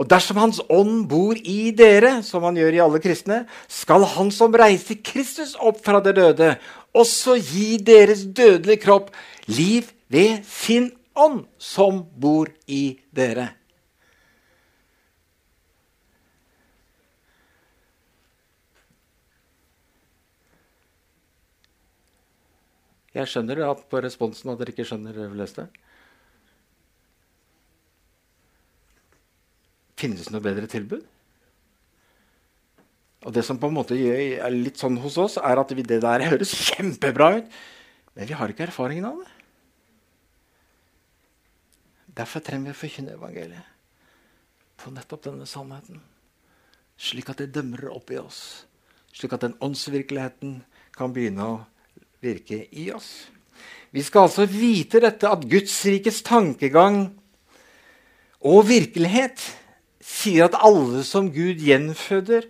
og 0.00 0.06
dersom 0.08 0.38
Hans 0.40 0.60
ånd 0.72 1.02
bor 1.10 1.36
i 1.36 1.72
dere, 1.76 2.20
som 2.24 2.44
han 2.46 2.56
gjør 2.56 2.76
i 2.76 2.82
alle 2.84 3.00
kristne, 3.02 3.42
skal 3.68 4.06
Han 4.14 4.30
som 4.32 4.54
reiste 4.56 4.96
Kristus 5.04 5.56
opp 5.60 5.82
fra 5.84 6.00
de 6.00 6.14
døde, 6.16 6.54
også 6.96 7.36
gi 7.38 7.76
deres 7.84 8.24
dødelige 8.24 8.82
kropp 8.82 9.12
liv 9.46 9.90
ved 10.08 10.42
sin 10.44 10.90
ånd, 11.14 11.44
som 11.58 12.04
bor 12.20 12.50
i 12.66 12.98
dere. 13.14 13.50
Jeg 23.10 23.26
skjønner 23.26 23.64
at 23.66 23.86
på 23.90 24.00
responsen 24.02 24.52
at 24.52 24.60
dere 24.60 24.70
ikke 24.70 24.86
skjønner 24.86 25.16
det 25.16 25.30
vi 25.32 25.38
leste. 25.40 25.66
Finnes 30.00 30.22
det 30.24 30.32
noe 30.32 30.44
bedre 30.44 30.70
tilbud? 30.70 31.02
Og 33.26 33.34
det 33.36 33.44
som 33.44 33.58
på 33.60 33.68
en 33.68 33.76
måte 33.76 33.96
er 33.98 34.52
litt 34.54 34.80
sånn 34.80 34.96
hos 35.02 35.18
oss, 35.20 35.36
er 35.36 35.60
at 35.60 35.74
det 35.76 36.00
der 36.00 36.24
høres 36.30 36.54
kjempebra 36.56 37.34
ut, 37.40 37.50
men 38.16 38.28
vi 38.28 38.36
har 38.36 38.52
ikke 38.52 38.64
erfaringen 38.68 39.10
av 39.10 39.20
det. 39.20 39.34
Derfor 42.20 42.42
trenger 42.44 42.70
vi 42.70 42.74
å 42.74 42.80
forkynne 42.80 43.14
evangeliet 43.14 43.68
på 44.80 44.92
nettopp 44.94 45.28
denne 45.28 45.46
sannheten. 45.48 46.00
Slik 47.00 47.28
at 47.32 47.42
det 47.42 47.52
dømmer 47.54 47.90
opp 47.92 48.10
i 48.12 48.18
oss. 48.20 48.64
Slik 49.12 49.34
at 49.36 49.44
den 49.44 49.56
åndsvirkeligheten 49.62 50.58
kan 50.96 51.12
begynne 51.14 51.46
å 51.46 51.60
virke 52.24 52.64
i 52.72 52.88
oss. 52.92 53.28
Vi 53.90 54.02
skal 54.06 54.28
altså 54.28 54.46
vite 54.48 55.00
dette, 55.02 55.28
at 55.28 55.46
Guds 55.50 55.74
rikes 55.88 56.20
tankegang 56.26 57.02
og 58.40 58.68
virkelighet 58.68 59.42
sier 60.00 60.46
at 60.46 60.58
alle 60.60 61.02
som 61.04 61.28
Gud 61.32 61.60
gjenføder, 61.60 62.46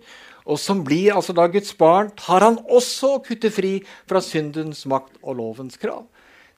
og 0.51 0.59
som 0.59 0.81
blir 0.83 1.13
altså 1.15 1.33
da 1.35 1.45
Guds 1.47 1.71
barn, 1.79 2.09
tar 2.17 2.43
han 2.43 2.57
også 2.67 3.15
å 3.15 3.21
kutte 3.23 3.51
fri 3.53 3.77
fra 4.09 4.19
syndens 4.23 4.83
makt 4.89 5.21
og 5.21 5.37
lovens 5.39 5.79
krav. 5.79 6.03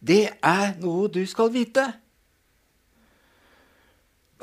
Det 0.02 0.26
er 0.42 0.74
noe 0.82 1.12
du 1.14 1.22
skal 1.30 1.52
vite. 1.54 1.86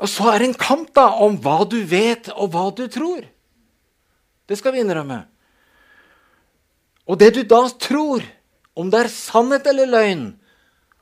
Og 0.01 0.09
så 0.09 0.31
er 0.31 0.41
det 0.41 0.49
en 0.49 0.61
kamp 0.61 0.93
da 0.95 1.09
om 1.21 1.35
hva 1.43 1.61
du 1.69 1.81
vet, 1.85 2.31
og 2.33 2.55
hva 2.55 2.69
du 2.73 2.87
tror. 2.89 3.25
Det 4.49 4.57
skal 4.57 4.73
vi 4.73 4.81
innrømme. 4.85 5.19
Og 7.11 7.19
det 7.19 7.33
du 7.35 7.43
da 7.43 7.65
tror, 7.75 8.23
om 8.73 8.89
det 8.89 9.03
er 9.03 9.11
sannhet 9.11 9.67
eller 9.67 9.91
løgn 9.91 10.23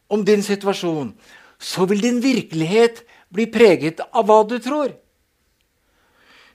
om 0.09 0.25
din 0.25 0.41
situasjon, 0.43 1.13
så 1.59 1.85
vil 1.85 2.01
din 2.01 2.17
virkelighet 2.23 3.03
bli 3.29 3.45
preget 3.51 4.01
av 4.09 4.25
hva 4.25 4.41
du 4.47 4.57
tror. 4.63 4.89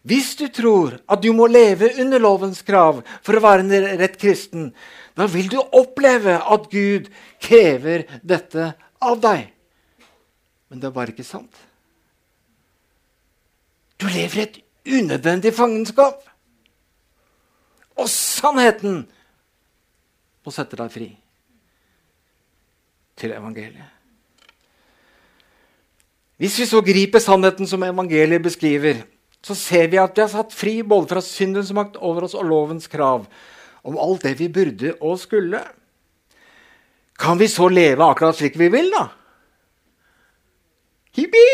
Hvis 0.05 0.35
du 0.37 0.49
tror 0.53 0.99
at 1.09 1.23
du 1.25 1.31
må 1.33 1.47
leve 1.49 1.89
under 2.03 2.21
lovens 2.21 2.61
krav 2.63 3.01
for 3.25 3.39
å 3.39 3.45
være 3.45 3.65
en 3.65 4.01
rett 4.03 4.19
kristen, 4.21 4.69
da 5.17 5.25
vil 5.31 5.49
du 5.49 5.57
oppleve 5.63 6.37
at 6.43 6.67
Gud 6.73 7.09
krever 7.41 8.05
dette 8.21 8.75
av 9.01 9.17
deg. 9.23 9.47
Men 10.69 10.83
det 10.83 10.91
er 10.91 10.97
bare 10.97 11.15
ikke 11.15 11.25
sant. 11.25 11.57
Du 13.97 14.05
lever 14.11 14.37
i 14.37 14.45
et 14.45 14.61
unødvendig 14.99 15.55
fangenskap. 15.57 16.21
Og 17.97 18.11
sannheten 18.11 19.05
må 20.45 20.53
sette 20.53 20.77
deg 20.77 20.93
fri 20.93 21.09
til 23.17 23.33
evangeliet. 23.33 23.89
Hvis 26.37 26.59
vi 26.59 26.67
så 26.67 26.83
griper 26.85 27.23
sannheten 27.23 27.69
som 27.71 27.87
evangeliet 27.87 28.43
beskriver, 28.43 29.05
så 29.45 29.57
ser 29.59 29.91
vi 29.93 30.01
at 30.01 30.17
vi 30.17 30.25
er 30.25 30.31
satt 30.33 30.55
fri 30.57 30.79
både 30.87 31.11
fra 31.11 31.23
syndens 31.25 31.73
makt 31.77 31.99
over 32.01 32.25
oss 32.27 32.37
og 32.39 32.47
lovens 32.49 32.89
krav 32.91 33.27
om 33.85 33.99
alt 34.01 34.25
det 34.25 34.39
vi 34.39 34.49
burde 34.49 34.95
og 35.05 35.19
skulle. 35.21 35.61
Kan 37.21 37.39
vi 37.39 37.51
så 37.53 37.69
leve 37.69 38.07
akkurat 38.07 38.39
slik 38.39 38.57
vi 38.59 38.71
vil, 38.73 38.89
da? 38.95 39.05
Hippi! 41.15 41.45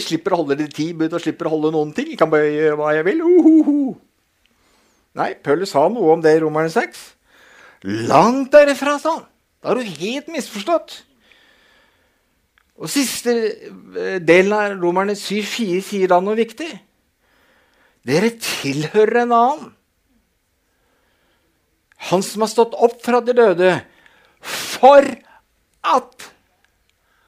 Slipper 0.00 0.32
å 0.32 0.40
holde 0.40 0.56
de 0.62 0.68
ti 0.72 0.92
bud 0.96 1.12
og 1.12 1.20
slipper 1.20 1.50
å 1.50 1.56
holde 1.56 1.74
noen 1.74 1.90
ting. 1.96 2.08
Jeg 2.12 2.20
kan 2.20 2.30
bare 2.32 2.48
gjøre 2.54 2.78
hva 2.78 2.94
jeg 2.96 3.06
vil. 3.10 3.20
Uh, 3.20 3.48
uh, 3.50 3.72
uh. 3.74 3.98
Nei, 5.20 5.34
Paulus 5.42 5.74
sa 5.74 5.84
noe 5.92 6.14
om 6.14 6.22
det 6.24 6.36
i 6.38 6.40
Romerne 6.40 6.70
6. 6.72 7.02
Langt 8.08 8.54
derifra, 8.54 8.96
sa 9.02 9.18
han. 9.18 9.26
Da 9.60 9.72
har 9.72 9.80
du 9.80 9.84
helt 10.00 10.30
misforstått. 10.32 10.94
Og 12.80 12.88
Siste 12.88 13.34
eh, 13.36 14.16
delen 14.24 14.54
av 14.56 14.78
Romerne 14.80 15.12
7,4 15.18 15.82
sier 15.84 16.08
da 16.08 16.20
noe 16.24 16.38
viktig. 16.38 16.70
Dere 18.06 18.32
tilhører 18.40 19.22
en 19.24 19.36
annen. 19.36 19.70
Han 22.10 22.22
som 22.24 22.44
har 22.44 22.50
stått 22.50 22.76
opp 22.80 23.00
fra 23.04 23.20
de 23.24 23.36
døde, 23.36 23.72
for 24.40 25.04
at 25.84 26.28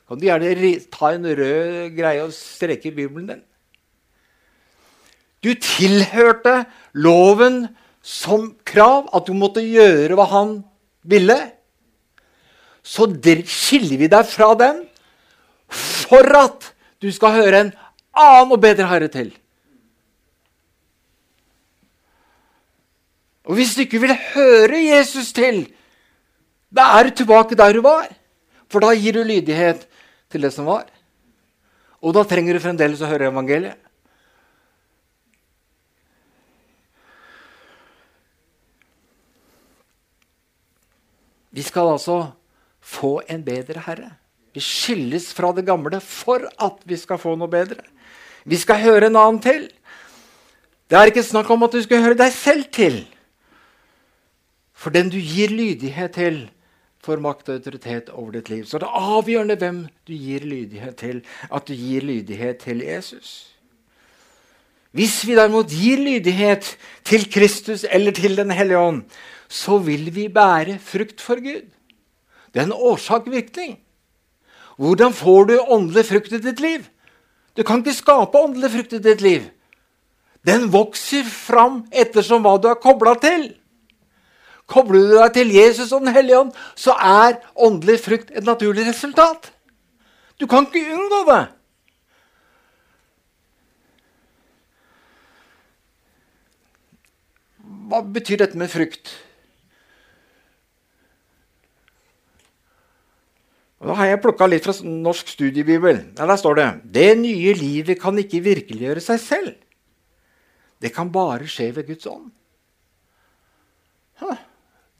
Kan 0.09 0.21
du 0.21 0.27
gjerne 0.27 0.73
ta 0.93 1.09
en 1.15 1.25
rød 1.25 1.95
greie 1.97 2.21
og 2.21 2.35
streke 2.37 2.91
i 2.91 2.93
Bibelen 2.93 3.31
din? 3.31 3.39
Du 5.41 5.55
tilhørte 5.57 6.67
loven 6.93 7.63
som 8.05 8.51
krav, 8.69 9.09
at 9.15 9.25
du 9.25 9.33
måtte 9.33 9.65
gjøre 9.65 10.19
hva 10.19 10.27
han 10.35 10.53
ville. 11.09 11.39
Så 12.85 13.09
skiller 13.49 14.03
vi 14.03 14.11
deg 14.13 14.29
fra 14.29 14.53
den 14.59 14.85
for 15.73 16.29
at 16.37 16.69
du 17.01 17.09
skal 17.15 17.39
høre 17.39 17.65
en 17.65 17.73
annen 18.13 18.53
og 18.53 18.61
bedre 18.61 18.91
herre 18.91 19.09
til. 19.09 19.33
Og 23.49 23.59
hvis 23.59 23.75
du 23.75 23.83
ikke 23.83 24.01
vil 24.03 24.15
høre 24.35 24.79
Jesus 24.79 25.33
til, 25.35 25.65
da 26.73 26.93
er 26.99 27.09
du 27.09 27.17
tilbake 27.23 27.59
der 27.59 27.75
du 27.75 27.83
var. 27.85 28.09
For 28.71 28.81
da 28.81 28.95
gir 28.97 29.19
du 29.19 29.23
lydighet 29.27 29.85
til 30.33 30.47
det 30.47 30.53
som 30.55 30.69
var. 30.71 30.87
Og 32.03 32.15
da 32.17 32.25
trenger 32.27 32.57
du 32.57 32.63
fremdeles 32.63 33.03
å 33.03 33.11
høre 33.11 33.29
evangeliet. 33.29 33.79
Vi 41.53 41.61
skal 41.61 41.91
altså 41.93 42.33
få 42.81 43.21
en 43.29 43.43
bedre 43.45 43.83
herre. 43.85 44.09
Vi 44.57 44.61
skilles 44.65 45.29
fra 45.37 45.53
det 45.53 45.67
gamle 45.69 46.01
for 46.01 46.47
at 46.49 46.81
vi 46.89 46.97
skal 46.97 47.21
få 47.21 47.35
noe 47.37 47.51
bedre. 47.53 47.85
Vi 48.49 48.57
skal 48.57 48.81
høre 48.81 49.11
en 49.11 49.19
annen 49.21 49.41
til. 49.45 49.67
Det 50.89 50.97
er 50.99 51.13
ikke 51.13 51.25
snakk 51.25 51.51
om 51.53 51.69
at 51.69 51.77
du 51.77 51.81
skal 51.85 52.03
høre 52.05 52.19
deg 52.19 52.33
selv 52.33 52.65
til. 52.73 53.03
For 54.83 54.91
den 54.91 55.13
du 55.13 55.21
gir 55.23 55.53
lydighet 55.55 56.17
til, 56.19 56.43
får 57.03 57.23
makt 57.23 57.49
og 57.51 57.59
autoritet 57.59 58.11
over 58.11 58.35
ditt 58.35 58.51
liv. 58.51 58.67
Så 58.67 58.79
det 58.79 58.89
er 58.89 59.07
avgjørende 59.17 59.57
hvem 59.59 59.81
du 60.07 60.13
gir 60.15 60.45
lydighet 60.47 60.97
til, 60.99 61.23
at 61.51 61.67
du 61.67 61.75
gir 61.75 62.03
lydighet 62.07 62.63
til 62.63 62.83
Jesus. 62.83 63.53
Hvis 64.93 65.23
vi 65.27 65.37
derimot 65.39 65.71
gir 65.71 66.03
lydighet 66.03 66.77
til 67.05 67.27
Kristus 67.33 67.87
eller 67.91 68.13
til 68.13 68.37
Den 68.37 68.51
hellige 68.51 68.79
ånd, 68.79 69.03
så 69.49 69.79
vil 69.79 70.11
vi 70.15 70.29
bære 70.29 70.79
frukt 70.79 71.21
for 71.21 71.41
Gud. 71.41 71.65
Det 72.53 72.61
er 72.61 72.67
en 72.67 72.73
årsak-virkning. 72.73 73.79
Hvordan 74.77 75.13
får 75.13 75.45
du 75.45 75.59
åndelig 75.61 76.07
frukt 76.07 76.33
i 76.33 76.39
ditt 76.39 76.61
liv? 76.61 76.85
Du 77.57 77.63
kan 77.63 77.79
ikke 77.79 77.95
skape 77.95 78.39
åndelig 78.39 78.71
frukt 78.71 78.93
i 78.93 78.99
ditt 78.99 79.21
liv. 79.21 79.43
Den 80.47 80.73
vokser 80.73 81.25
fram 81.25 81.85
ettersom 81.93 82.43
hva 82.43 82.57
du 82.59 82.69
er 82.69 82.81
kobla 82.83 83.15
til. 83.21 83.53
Kobler 84.73 85.09
du 85.11 85.17
deg 85.19 85.35
til 85.37 85.51
Jesus 85.53 85.91
og 85.93 86.07
Den 86.07 86.15
hellige 86.17 86.39
ånd, 86.41 86.53
så 86.75 86.95
er 86.97 87.41
åndelig 87.55 87.99
frukt 88.07 88.31
et 88.33 88.47
naturlig 88.47 88.87
resultat. 88.89 89.51
Du 90.41 90.49
kan 90.49 90.65
ikke 90.67 90.97
unngå 90.97 91.21
det. 91.29 91.43
Hva 97.93 98.01
betyr 98.15 98.41
dette 98.41 98.57
med 98.57 98.73
frukt? 98.73 99.13
Og 103.83 103.91
Da 103.91 103.97
har 103.99 104.09
jeg 104.09 104.23
plukka 104.23 104.47
litt 104.47 104.65
fra 104.65 104.73
Norsk 104.87 105.35
studiebibel. 105.35 105.99
Ja, 106.17 106.27
der 106.31 106.39
står 106.39 106.55
det 106.55 106.69
Det 106.95 107.11
nye 107.19 107.53
livet 107.59 108.01
kan 108.01 108.17
ikke 108.19 108.41
virkeliggjøre 108.41 109.03
seg 109.05 109.21
selv. 109.21 109.53
Det 110.81 110.95
kan 110.95 111.13
bare 111.13 111.51
skje 111.51 111.75
ved 111.77 111.91
Guds 111.91 112.07
ånd. 112.07 112.31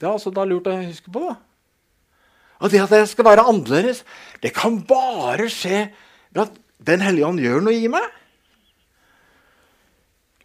Det 0.03 0.09
er 0.09 0.17
altså 0.17 0.33
da 0.35 0.43
lurt 0.43 0.67
å 0.67 0.75
huske 0.81 1.11
på. 1.15 1.21
da. 1.23 1.37
Og 2.59 2.71
det 2.71 2.81
at 2.83 2.91
jeg 2.91 3.07
skal 3.13 3.27
være 3.29 3.45
annerledes, 3.47 4.01
det 4.43 4.51
kan 4.55 4.81
bare 4.87 5.47
skje 5.51 5.85
ved 6.35 6.43
at 6.47 6.59
Den 6.83 6.99
hellige 6.99 7.23
ånd 7.23 7.39
gjør 7.39 7.61
noe 7.63 7.79
i 7.79 7.87
meg. 7.87 8.03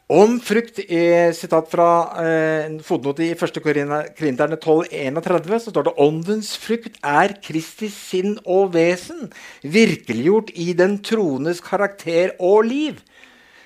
Om 0.09 0.37
frukt, 0.39 0.77
i 0.79 1.01
sitat 1.35 1.67
fra 1.73 1.87
eh, 2.23 2.77
fotnote 2.87 3.25
i 3.27 3.33
1. 3.35 3.59
Korinterne 3.59 4.55
12,31, 4.55 5.49
så 5.65 5.73
står 5.73 5.89
det 5.89 5.95
åndens 5.99 6.53
frukt 6.63 7.01
er 7.03 7.35
Kristi 7.43 7.91
sinn 7.91 8.39
og 8.47 8.71
vesen, 8.77 9.33
virkeliggjort 9.67 10.55
i 10.55 10.69
den 10.79 11.01
troendes 11.03 11.59
karakter 11.59 12.37
og 12.39 12.71
liv, 12.71 13.03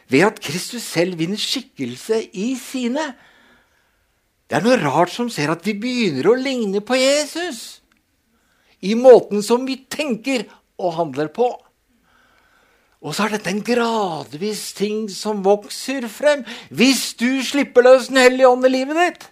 ved 0.09 0.25
at 0.31 0.41
Kristus 0.41 0.89
selv 0.89 1.21
vinner 1.21 1.39
skikkelse 1.39 2.25
i 2.33 2.55
sine. 2.57 3.11
Det 4.53 4.59
er 4.59 4.65
noe 4.67 4.77
rart 4.77 5.09
som 5.09 5.31
ser 5.33 5.49
at 5.49 5.63
vi 5.65 5.73
begynner 5.81 6.27
å 6.29 6.37
ligne 6.37 6.83
på 6.85 6.93
Jesus 7.01 7.81
i 8.85 8.93
måten 9.01 9.41
som 9.41 9.63
vi 9.65 9.79
tenker 9.89 10.45
og 10.77 10.93
handler 10.99 11.31
på. 11.33 11.47
Og 13.01 13.17
så 13.17 13.25
er 13.25 13.39
dette 13.39 13.49
en 13.49 13.63
gradvis 13.65 14.67
ting 14.77 15.07
som 15.09 15.41
vokser 15.47 16.05
frem 16.13 16.45
hvis 16.69 17.15
du 17.17 17.41
slipper 17.41 17.87
løs 17.87 18.11
Den 18.13 18.21
hellige 18.21 18.51
ånd 18.53 18.69
i 18.69 18.75
livet 18.75 19.01
ditt. 19.01 19.25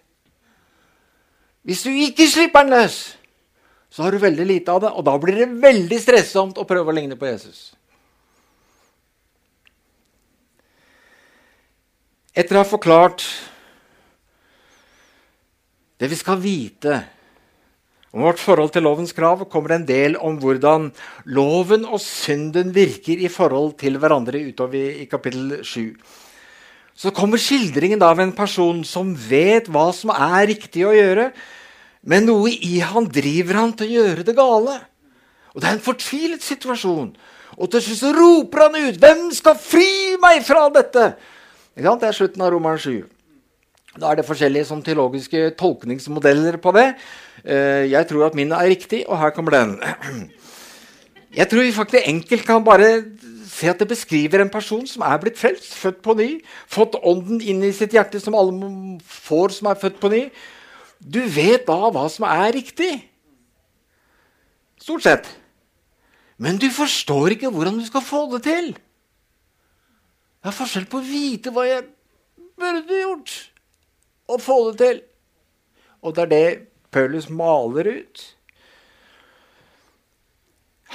Hvis 1.69 1.85
du 1.85 1.93
ikke 1.93 2.25
slipper 2.25 2.65
den 2.65 2.79
løs, 2.79 2.99
så 3.93 4.07
har 4.07 4.17
du 4.17 4.25
veldig 4.25 4.49
lite 4.49 4.73
av 4.73 4.81
det, 4.87 4.95
og 4.97 5.05
da 5.05 5.19
blir 5.21 5.37
det 5.37 5.51
veldig 5.61 6.01
stressomt 6.01 6.57
å 6.57 6.65
prøve 6.65 6.89
å 6.89 6.97
ligne 6.97 7.21
på 7.21 7.29
Jesus. 7.29 7.75
Etter 12.33 12.57
å 12.57 12.65
ha 12.65 12.73
forklart 12.73 13.29
det 16.01 16.09
vi 16.09 16.17
skal 16.17 16.41
vite 16.41 17.03
om 18.11 18.25
vårt 18.25 18.41
forhold 18.43 18.73
til 18.75 18.83
lovens 18.83 19.13
krav 19.15 19.45
kommer 19.53 19.77
en 19.77 19.85
del 19.87 20.17
om 20.19 20.39
hvordan 20.43 20.89
loven 21.31 21.85
og 21.87 22.01
synden 22.03 22.73
virker 22.75 23.21
i 23.23 23.29
forhold 23.31 23.77
til 23.79 24.01
hverandre 24.03 24.41
utover 24.49 24.97
i 25.05 25.07
kapittel 25.07 25.61
7. 25.63 25.95
Så 26.97 27.13
kommer 27.15 27.39
skildringen 27.39 28.03
av 28.03 28.19
en 28.19 28.33
person 28.35 28.83
som 28.85 29.13
vet 29.15 29.71
hva 29.71 29.87
som 29.95 30.11
er 30.11 30.49
riktig 30.51 30.83
å 30.89 30.97
gjøre, 30.97 31.31
men 32.03 32.27
noe 32.27 32.51
i 32.51 32.81
han 32.83 33.07
driver 33.07 33.61
han 33.61 33.77
til 33.79 33.93
å 33.93 34.01
gjøre 34.01 34.27
det 34.27 34.37
gale. 34.37 34.81
Og 35.55 35.61
Det 35.61 35.69
er 35.69 35.79
en 35.79 35.87
fortvilet 35.87 36.43
situasjon. 36.43 37.15
Og 37.61 37.71
til 37.71 37.83
slutt 37.85 38.03
så 38.03 38.13
roper 38.17 38.67
han 38.67 38.77
ut 38.89 38.99
'Hvem 38.99 39.33
skal 39.35 39.55
fri 39.55 40.17
meg 40.17 40.43
fra 40.43 40.69
dette?' 40.69 41.15
Det 41.77 41.87
er 41.87 42.13
slutten 42.13 42.43
av 42.43 42.51
Romeren 42.51 42.79
7. 42.79 43.20
Da 43.98 44.11
er 44.11 44.20
det 44.20 44.26
forskjellige 44.29 44.68
sånn, 44.68 44.85
teologiske 44.87 45.48
tolkningsmodeller 45.59 46.61
på 46.62 46.72
det. 46.76 46.92
Eh, 47.42 47.88
jeg 47.90 48.07
tror 48.07 48.29
at 48.29 48.37
min 48.38 48.53
er 48.55 48.68
riktig, 48.70 49.03
og 49.09 49.18
her 49.18 49.35
kommer 49.35 49.57
den. 49.57 49.74
Jeg 51.31 51.46
tror 51.46 51.62
vi 51.62 51.70
faktisk 51.70 52.09
enkelt 52.11 52.42
kan 52.42 52.64
bare 52.66 52.87
se 53.46 53.68
at 53.70 53.79
det 53.79 53.87
beskriver 53.87 54.42
en 54.42 54.50
person 54.50 54.83
som 54.88 55.05
er 55.07 55.20
blitt 55.22 55.38
frelst, 55.38 55.76
født 55.79 56.00
på 56.03 56.16
ny, 56.18 56.29
fått 56.66 56.96
ånden 57.07 57.38
inn 57.38 57.62
i 57.62 57.70
sitt 57.70 57.94
hjerte, 57.94 58.18
som 58.18 58.35
alle 58.35 58.72
får 59.07 59.55
som 59.55 59.68
er 59.70 59.79
født 59.79 60.00
på 60.03 60.11
ny. 60.11 60.24
Du 60.98 61.20
vet 61.31 61.68
da 61.68 61.92
hva 61.94 62.09
som 62.11 62.26
er 62.26 62.50
riktig. 62.59 62.90
Stort 64.83 65.07
sett. 65.07 65.31
Men 66.40 66.59
du 66.59 66.66
forstår 66.72 67.37
ikke 67.37 67.53
hvordan 67.53 67.79
du 67.79 67.87
skal 67.87 68.05
få 68.05 68.24
det 68.35 68.42
til. 68.48 68.72
Det 70.40 70.48
er 70.50 70.57
forskjell 70.57 70.87
på 70.90 70.98
å 70.98 71.05
vite 71.05 71.53
hva 71.53 71.66
jeg 71.68 71.85
burde 72.61 73.00
gjort, 73.03 73.35
og 74.31 74.43
få 74.43 74.59
det 74.71 74.79
til. 74.81 75.01
Og 76.03 76.14
det 76.16 76.23
er 76.23 76.31
det 76.31 76.59
Paulus 76.95 77.29
maler 77.31 77.90
ut. 78.01 78.23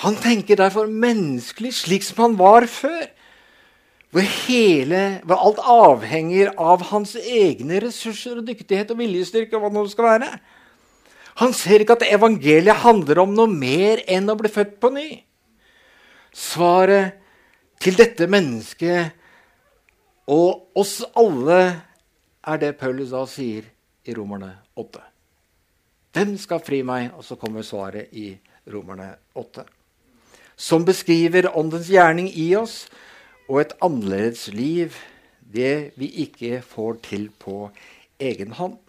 Han 0.03 0.17
tenker 0.19 0.59
derfor 0.59 0.89
menneskelig 0.91 1.73
slik 1.77 2.03
som 2.03 2.23
han 2.23 2.39
var 2.39 2.67
før. 2.67 3.05
Hvor, 4.15 4.23
hele, 4.47 5.19
hvor 5.27 5.41
alt 5.43 5.59
avhenger 5.59 6.53
av 6.55 6.83
hans 6.91 7.17
egne 7.19 7.81
ressurser 7.83 8.39
og 8.39 8.47
dyktighet 8.47 8.91
og 8.93 8.99
viljestyrke. 9.01 9.57
og 9.57 9.65
hva 9.65 9.83
det 9.83 9.91
skal 9.91 10.07
være. 10.07 10.29
Han 11.43 11.51
ser 11.53 11.83
ikke 11.83 11.97
at 11.99 12.07
evangeliet 12.07 12.83
handler 12.85 13.19
om 13.25 13.33
noe 13.35 13.51
mer 13.51 14.03
enn 14.07 14.31
å 14.31 14.37
bli 14.39 14.51
født 14.51 14.77
på 14.79 14.91
ny. 14.95 15.09
Svaret 16.31 17.19
til 17.83 17.97
dette 17.99 18.27
mennesket 18.31 19.11
og 20.31 20.79
oss 20.79 21.01
alle 21.15 21.59
er 22.45 22.61
det 22.61 22.75
Paulus 22.77 23.13
da 23.13 23.23
sier 23.29 23.65
i 24.05 24.13
Romerne 24.13 24.51
8. 24.77 25.01
Hvem 26.15 26.37
skal 26.39 26.61
fri 26.63 26.83
meg? 26.85 27.09
Og 27.17 27.25
så 27.25 27.39
kommer 27.39 27.65
svaret 27.65 28.13
i 28.13 28.29
Romerne 28.71 29.13
8 29.33 29.65
som 30.55 30.85
beskriver 30.87 31.51
åndens 31.57 31.89
gjerning 31.91 32.29
i 32.31 32.47
oss, 32.55 32.85
og 33.49 33.61
et 33.61 33.75
annerledes 33.83 34.47
liv, 34.55 34.95
det 35.39 35.93
vi 35.99 36.09
ikke 36.25 36.61
får 36.65 36.99
til 37.05 37.27
på 37.39 37.69
egen 38.19 38.55
hånd. 38.57 38.79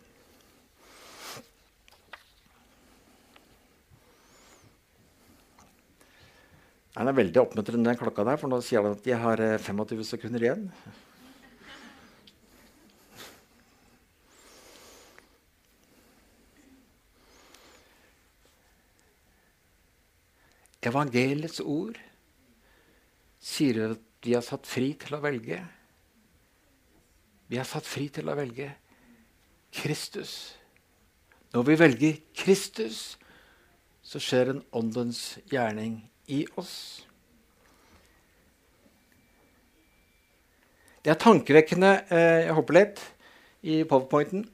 Den 6.97 7.11
er 7.11 7.19
veldig 7.19 7.43
oppmuntrende, 7.43 7.91
den 7.91 7.99
klokka 8.01 8.25
der, 8.25 8.39
for 8.41 8.49
nå 8.49 8.63
sier 8.65 8.81
den 8.87 8.95
at 8.97 9.05
jeg 9.05 9.19
har 9.21 9.43
25 9.61 9.99
eh, 10.01 10.07
sekunder 10.09 10.47
igjen. 10.47 10.71
Evangeliets 20.97 21.61
ord 21.61 21.99
sier 23.37 23.83
at 23.91 24.05
vi 24.25 24.33
er 24.33 24.45
satt 24.45 24.65
fri 24.67 24.95
til 24.97 25.13
å 25.13 25.21
velge. 25.21 25.59
Vi 27.53 27.59
er 27.61 27.69
satt 27.69 27.85
fri 27.85 28.09
til 28.11 28.31
å 28.33 28.37
velge 28.39 28.71
Kristus. 29.77 30.57
Når 31.53 31.67
vi 31.69 31.77
velger 31.83 32.17
Kristus, 32.35 33.19
så 34.01 34.23
skjer 34.23 34.55
en 34.55 34.65
åndens 34.73 35.37
gjerning 35.53 35.99
i 36.33 36.41
oss. 36.57 37.05
Det 41.05 41.13
er 41.13 41.21
tankevekkende 41.23 41.93
eh, 42.11 42.41
Jeg 42.49 42.57
hopper 42.57 42.81
litt 42.81 43.05
i 43.69 43.83
powerpointen. 43.87 44.49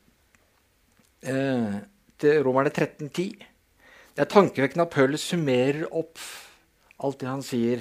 Eh, 1.22 1.78
til 2.18 2.42
Romerne 2.42 2.74
1310. 2.74 3.51
Det 4.12 4.26
er 4.26 4.28
tankevekkende 4.28 4.84
at 4.84 4.92
Paulus 4.92 5.24
summerer 5.24 5.86
opp 5.88 6.20
alt 7.02 7.20
det 7.22 7.30
han 7.30 7.44
sier 7.44 7.80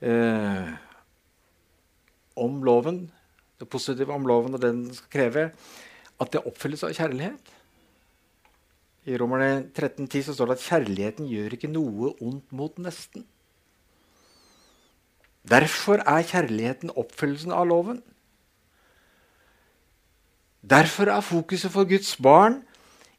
eh, 0.00 0.70
om 2.40 2.62
loven, 2.66 3.04
det 3.60 3.68
positive 3.70 4.14
om 4.14 4.24
loven 4.26 4.56
og 4.56 4.62
det 4.62 4.72
den 4.72 4.88
skal 4.96 5.12
kreve, 5.12 5.44
at 6.20 6.32
det 6.32 6.42
oppfylles 6.48 6.86
av 6.86 6.96
kjærlighet. 6.96 7.52
I 9.04 9.18
Romerne 9.20 9.68
13,10 9.76 10.32
står 10.32 10.48
det 10.48 10.56
at 10.56 10.64
kjærligheten 10.64 11.28
gjør 11.28 11.56
ikke 11.58 11.70
noe 11.70 12.14
ondt 12.24 12.52
mot 12.56 12.80
nesten. 12.80 13.26
Derfor 15.44 16.00
er 16.00 16.24
kjærligheten 16.24 16.94
oppfyllelsen 16.96 17.52
av 17.52 17.68
loven. 17.68 18.00
Derfor 20.64 21.12
er 21.12 21.20
fokuset 21.20 21.68
for 21.68 21.84
Guds 21.84 22.14
barn 22.16 22.62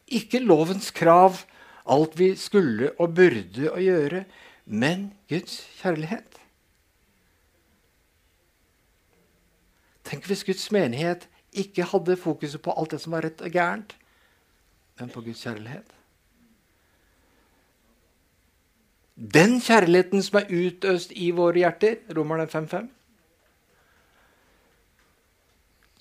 ikke 0.09 0.41
lovens 0.41 0.89
krav 0.93 1.43
alt 1.85 2.15
vi 2.19 2.31
skulle 2.39 2.91
og 2.99 3.13
burde 3.17 3.69
å 3.71 3.81
gjøre, 3.81 4.23
men 4.65 5.11
Guds 5.29 5.59
kjærlighet. 5.81 6.39
Tenk 10.05 10.27
hvis 10.29 10.45
Guds 10.45 10.65
menighet 10.73 11.27
ikke 11.55 11.87
hadde 11.89 12.17
fokuset 12.19 12.61
på 12.61 12.73
alt 12.73 12.93
det 12.93 13.01
som 13.01 13.15
var 13.15 13.25
rett 13.25 13.41
og 13.41 13.53
gærent, 13.53 13.95
men 14.99 15.11
på 15.13 15.23
Guds 15.25 15.43
kjærlighet. 15.45 15.95
Den 19.15 19.61
kjærligheten 19.63 20.21
som 20.25 20.41
er 20.41 20.51
utøst 20.51 21.13
i 21.15 21.29
våre 21.31 21.61
hjerter, 21.61 22.01
Romerne 22.15 22.49
5.5. 22.51 22.89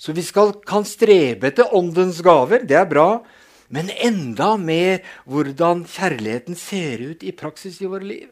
Så 0.04 0.12
vi 0.12 0.24
skal, 0.26 0.50
kan 0.66 0.84
strebe 0.84 1.48
etter 1.48 1.70
åndens 1.76 2.18
gaver. 2.24 2.66
Det 2.66 2.76
er 2.76 2.88
bra. 2.90 3.22
Men 3.72 3.90
enda 3.90 4.54
mer 4.60 5.00
hvordan 5.24 5.84
kjærligheten 5.88 6.58
ser 6.58 7.00
ut 7.00 7.24
i 7.24 7.32
praksis 7.36 7.80
i 7.80 7.88
våre 7.88 8.04
liv. 8.04 8.28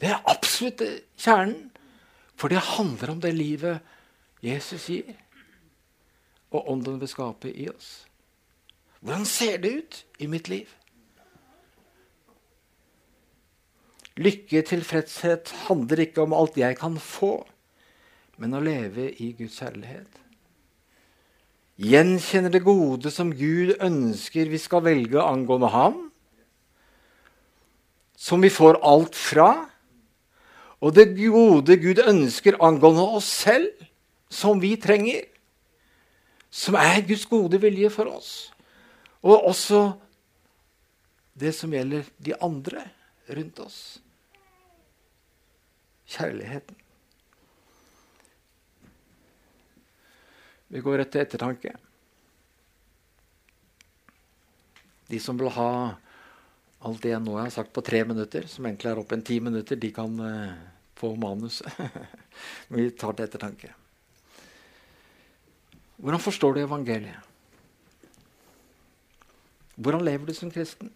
Det 0.00 0.10
er 0.10 0.24
absolutt 0.30 0.82
kjernen. 1.16 1.70
For 2.34 2.50
det 2.50 2.64
handler 2.74 3.12
om 3.12 3.20
det 3.22 3.30
livet 3.30 3.78
Jesus 4.42 4.88
gir, 4.90 5.14
og 6.50 6.66
ånden 6.72 6.98
vil 6.98 7.08
skape 7.08 7.52
i 7.52 7.68
oss. 7.70 8.08
Hvordan 9.04 9.24
ser 9.28 9.60
det 9.62 9.70
ut 9.70 10.00
i 10.18 10.26
mitt 10.26 10.50
liv? 10.50 10.66
Lykke, 14.18 14.64
tilfredshet 14.66 15.54
handler 15.68 16.04
ikke 16.04 16.26
om 16.26 16.34
alt 16.36 16.58
jeg 16.58 16.76
kan 16.78 16.98
få, 16.98 17.36
men 18.42 18.54
å 18.54 18.62
leve 18.62 19.08
i 19.22 19.30
Guds 19.38 19.60
kjærlighet 19.62 20.23
gjenkjenner 21.80 22.52
det 22.54 22.62
gode 22.64 23.10
som 23.10 23.32
Gud 23.34 23.74
ønsker 23.82 24.50
vi 24.50 24.60
skal 24.62 24.84
velge 24.86 25.22
angående 25.22 25.70
ham, 25.72 26.00
som 28.14 28.42
vi 28.44 28.50
får 28.52 28.78
alt 28.86 29.18
fra, 29.18 29.50
og 30.80 30.94
det 30.94 31.10
gode 31.16 31.76
Gud 31.80 32.00
ønsker 32.04 32.60
angående 32.62 33.04
oss 33.18 33.28
selv, 33.44 33.72
som 34.30 34.60
vi 34.62 34.74
trenger, 34.80 35.26
som 36.50 36.78
er 36.78 37.02
Guds 37.06 37.26
gode 37.26 37.58
vilje 37.62 37.90
for 37.90 38.10
oss, 38.12 38.30
og 39.24 39.48
også 39.50 39.82
det 41.34 41.54
som 41.56 41.72
gjelder 41.74 42.06
de 42.22 42.36
andre 42.38 42.84
rundt 43.34 43.60
oss. 43.64 43.78
Kjærligheten. 46.14 46.83
Vi 50.74 50.82
går 50.82 50.98
rett 50.98 51.12
til 51.14 51.22
ettertanke. 51.22 51.70
De 55.06 55.20
som 55.22 55.38
vil 55.38 55.52
ha 55.54 55.70
alt 56.84 57.04
det 57.04 57.12
jeg 57.12 57.22
nå 57.22 57.36
har 57.38 57.52
sagt 57.54 57.70
på 57.76 57.84
tre 57.86 58.00
minutter, 58.08 58.48
som 58.50 58.66
egentlig 58.66 58.90
er 58.90 58.98
opp 58.98 59.14
en 59.14 59.22
ti 59.22 59.36
minutter, 59.38 59.78
de 59.78 59.92
kan 59.94 60.18
uh, 60.18 60.56
få 60.98 61.12
manuset. 61.20 61.70
Men 62.68 62.80
vi 62.80 62.88
tar 62.90 63.14
til 63.14 63.28
ettertanke. 63.28 63.70
Hvordan 66.02 66.24
forstår 66.26 66.56
du 66.56 66.64
evangeliet? 66.64 67.30
Hvordan 69.78 70.02
lever 70.06 70.26
du 70.26 70.34
som 70.34 70.50
kristen? 70.50 70.90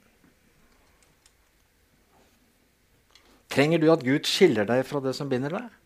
Trenger 3.49 3.79
du 3.79 3.93
at 3.95 4.03
Gud 4.03 4.27
skiller 4.27 4.67
deg 4.67 4.83
fra 4.87 5.01
det 5.07 5.14
som 5.14 5.31
binder 5.31 5.55
deg? 5.55 5.78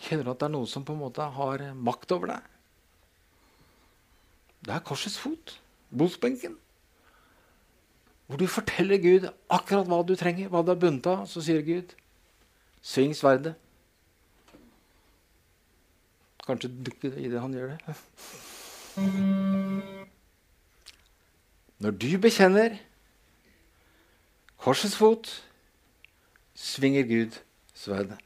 Kjenner 0.00 0.26
du 0.26 0.32
at 0.32 0.42
det 0.42 0.48
er 0.48 0.54
noen 0.56 0.68
som 0.70 0.84
på 0.86 0.94
en 0.96 1.02
måte 1.04 1.26
har 1.36 1.64
makt 1.74 2.12
over 2.16 2.34
deg? 2.34 2.50
Det 4.64 4.74
er 4.74 4.84
korsets 4.84 5.18
fot. 5.20 5.58
Botsbenken. 5.94 6.56
Hvor 8.26 8.40
du 8.40 8.46
forteller 8.48 8.98
Gud 8.98 9.28
akkurat 9.52 9.88
hva 9.88 10.00
du 10.06 10.14
trenger, 10.16 10.48
hva 10.48 10.64
du 10.64 10.72
er 10.72 10.80
bundet 10.80 11.06
av. 11.10 11.26
Så 11.28 11.44
sier 11.44 11.62
Gud, 11.64 11.92
sving 12.82 13.12
sverdet. 13.16 13.54
Kanskje 16.44 16.72
dukke 16.84 17.12
i 17.20 17.30
det 17.32 17.40
han 17.40 17.54
gjør 17.56 17.76
det. 17.76 17.96
Når 21.84 21.96
du 22.00 22.10
bekjenner 22.20 22.76
korsets 24.60 24.96
fot, 24.96 25.28
svinger 26.54 27.04
Gud 27.08 27.40
sverdet. 27.76 28.20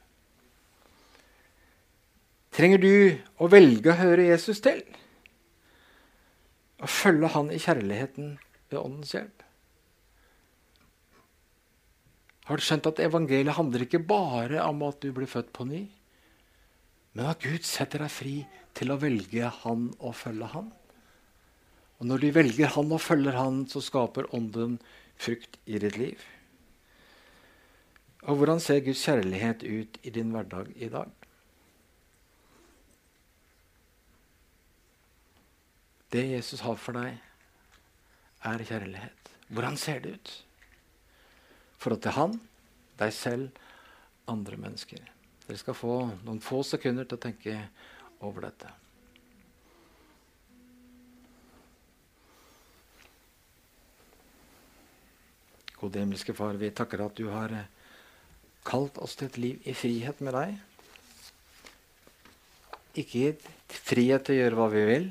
Trenger 2.59 2.80
du 2.82 2.94
å 3.38 3.46
velge 3.46 3.92
å 3.92 4.00
høre 4.00 4.24
Jesus 4.32 4.59
til? 4.64 4.80
Og 6.82 6.90
følge 6.90 7.28
Han 7.30 7.52
i 7.54 7.59
kjærligheten 7.62 8.32
ved 8.72 8.80
Åndens 8.80 9.12
hjelp? 9.14 9.44
Har 12.48 12.59
du 12.59 12.64
skjønt 12.66 12.88
at 12.90 13.02
evangeliet 13.04 13.54
handler 13.54 13.84
ikke 13.84 14.00
bare 14.02 14.64
om 14.64 14.82
at 14.88 14.98
du 15.04 15.12
blir 15.14 15.30
født 15.30 15.52
på 15.54 15.68
ny, 15.68 15.84
men 17.14 17.28
at 17.30 17.44
Gud 17.44 17.62
setter 17.66 18.02
deg 18.02 18.11
fri 18.11 18.34
til 18.74 18.90
å 18.90 18.98
velge 18.98 19.52
Han 19.61 19.92
og 20.00 20.16
følge 20.18 20.50
Han? 20.56 20.72
Og 21.98 22.11
når 22.11 22.24
du 22.24 22.28
velger 22.40 22.74
Han 22.74 22.90
og 22.90 23.04
følger 23.04 23.38
Han, 23.38 23.62
så 23.70 23.84
skaper 23.84 24.26
Ånden 24.34 24.80
frukt 25.14 25.61
i 25.66 25.78
ditt 25.78 26.00
liv. 26.00 26.26
Og 28.26 28.40
hvordan 28.40 28.59
ser 28.59 28.82
Guds 28.82 29.06
kjærlighet 29.06 29.62
ut 29.62 30.02
i 30.02 30.11
din 30.11 30.34
hverdag 30.34 30.74
i 30.74 30.90
dag? 30.90 31.17
Det 36.12 36.24
Jesus 36.24 36.62
har 36.64 36.76
for 36.80 36.96
deg, 36.96 37.18
er 38.48 38.64
kjærlighet. 38.64 39.32
Hvordan 39.48 39.76
ser 39.76 40.00
det 40.04 40.14
ut? 40.18 40.36
forhold 41.78 42.02
til 42.02 42.16
han, 42.16 42.34
deg 42.98 43.14
selv, 43.14 43.62
andre 44.28 44.59
mennesker. 44.61 45.00
Dere 45.46 45.61
skal 45.61 45.76
få 45.78 45.94
noen 46.26 46.42
få 46.44 46.61
sekunder 46.66 47.06
til 47.09 47.16
å 47.16 47.22
tenke 47.22 47.54
over 48.26 48.48
dette. 48.48 48.72
Gode 55.78 56.02
himmelske 56.02 56.34
Far, 56.34 56.59
vi 56.59 56.72
takker 56.74 57.04
at 57.04 57.14
du 57.14 57.28
har 57.30 57.54
eh, 57.54 57.68
kalt 58.66 58.98
oss 58.98 59.14
til 59.16 59.30
et 59.30 59.38
liv 59.38 59.68
i 59.70 59.76
frihet 59.78 60.18
med 60.26 60.34
deg. 60.34 60.56
Ikke 62.98 63.36
frihet 63.70 64.26
til 64.26 64.34
å 64.34 64.40
gjøre 64.40 64.59
hva 64.59 64.66
vi 64.74 64.82
vil, 64.88 65.06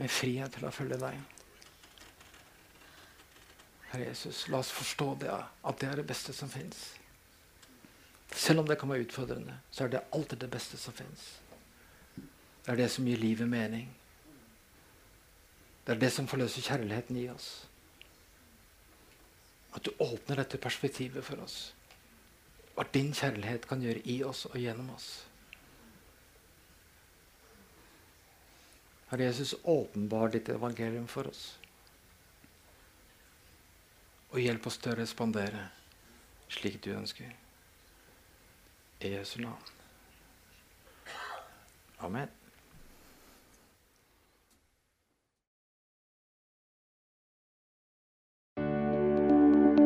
men 0.00 0.08
frihet 0.08 0.54
til 0.56 0.64
å 0.64 0.72
følge 0.72 0.96
deg. 0.96 1.18
Herre 3.90 4.06
Jesus, 4.06 4.46
la 4.48 4.62
oss 4.62 4.70
forstå 4.72 5.08
det, 5.20 5.34
at 5.34 5.80
det 5.82 5.88
er 5.90 6.00
det 6.00 6.06
beste 6.08 6.32
som 6.32 6.48
fins. 6.48 6.78
Selv 8.32 8.62
om 8.62 8.68
det 8.68 8.78
kan 8.80 8.88
være 8.88 9.04
utfordrende, 9.04 9.58
så 9.70 9.84
er 9.84 9.92
det 9.92 10.04
alltid 10.16 10.40
det 10.40 10.50
beste 10.50 10.78
som 10.80 10.96
fins. 10.96 11.26
Det 12.16 12.72
er 12.72 12.80
det 12.80 12.88
som 12.94 13.04
gir 13.04 13.20
livet 13.20 13.48
mening. 13.50 13.90
Det 15.84 15.96
er 15.96 16.00
det 16.00 16.12
som 16.14 16.28
forløser 16.30 16.64
kjærligheten 16.64 17.18
i 17.20 17.28
oss. 17.32 17.50
At 19.74 19.84
du 19.84 19.90
åpner 19.98 20.40
dette 20.40 20.60
perspektivet 20.62 21.24
for 21.26 21.44
oss. 21.44 21.74
Hva 22.76 22.86
din 22.94 23.12
kjærlighet 23.12 23.68
kan 23.68 23.82
gjøre 23.84 24.06
i 24.08 24.22
oss 24.24 24.46
og 24.48 24.56
gjennom 24.56 24.94
oss. 24.94 25.10
Herre 29.10 29.24
Jesus, 29.24 29.54
åpenbar 29.64 30.28
ditt 30.28 30.48
evangelium 30.48 31.06
for 31.10 31.26
oss. 31.26 31.58
Og 34.30 34.38
hjelp 34.38 34.66
oss 34.70 34.78
til 34.78 34.92
å 34.92 34.98
respondere 35.00 35.64
slik 36.50 36.78
du 36.84 36.92
ønsker. 36.94 37.32
I 39.00 39.14
Jesu 39.16 39.40
navn. 39.42 39.74
Amen. 42.00 42.30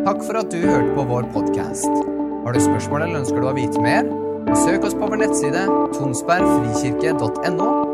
Takk 0.05 0.21
for 0.27 0.37
at 0.37 0.53
du 0.53 0.61
hørte 0.61 0.93
på 0.99 1.07
vår 1.09 1.31
podkast. 1.33 1.89
Har 2.45 2.53
du 2.53 2.61
spørsmål 2.61 3.07
eller 3.07 3.23
ønsker 3.23 3.41
du 3.41 3.49
å 3.49 3.57
vite 3.57 3.81
mer? 3.81 4.05
Søk 4.53 4.85
oss 4.85 4.93
på 4.93 5.09
vår 5.09 5.25
nettside 5.25 5.65
tonsbergfrikirke.no. 5.97 7.94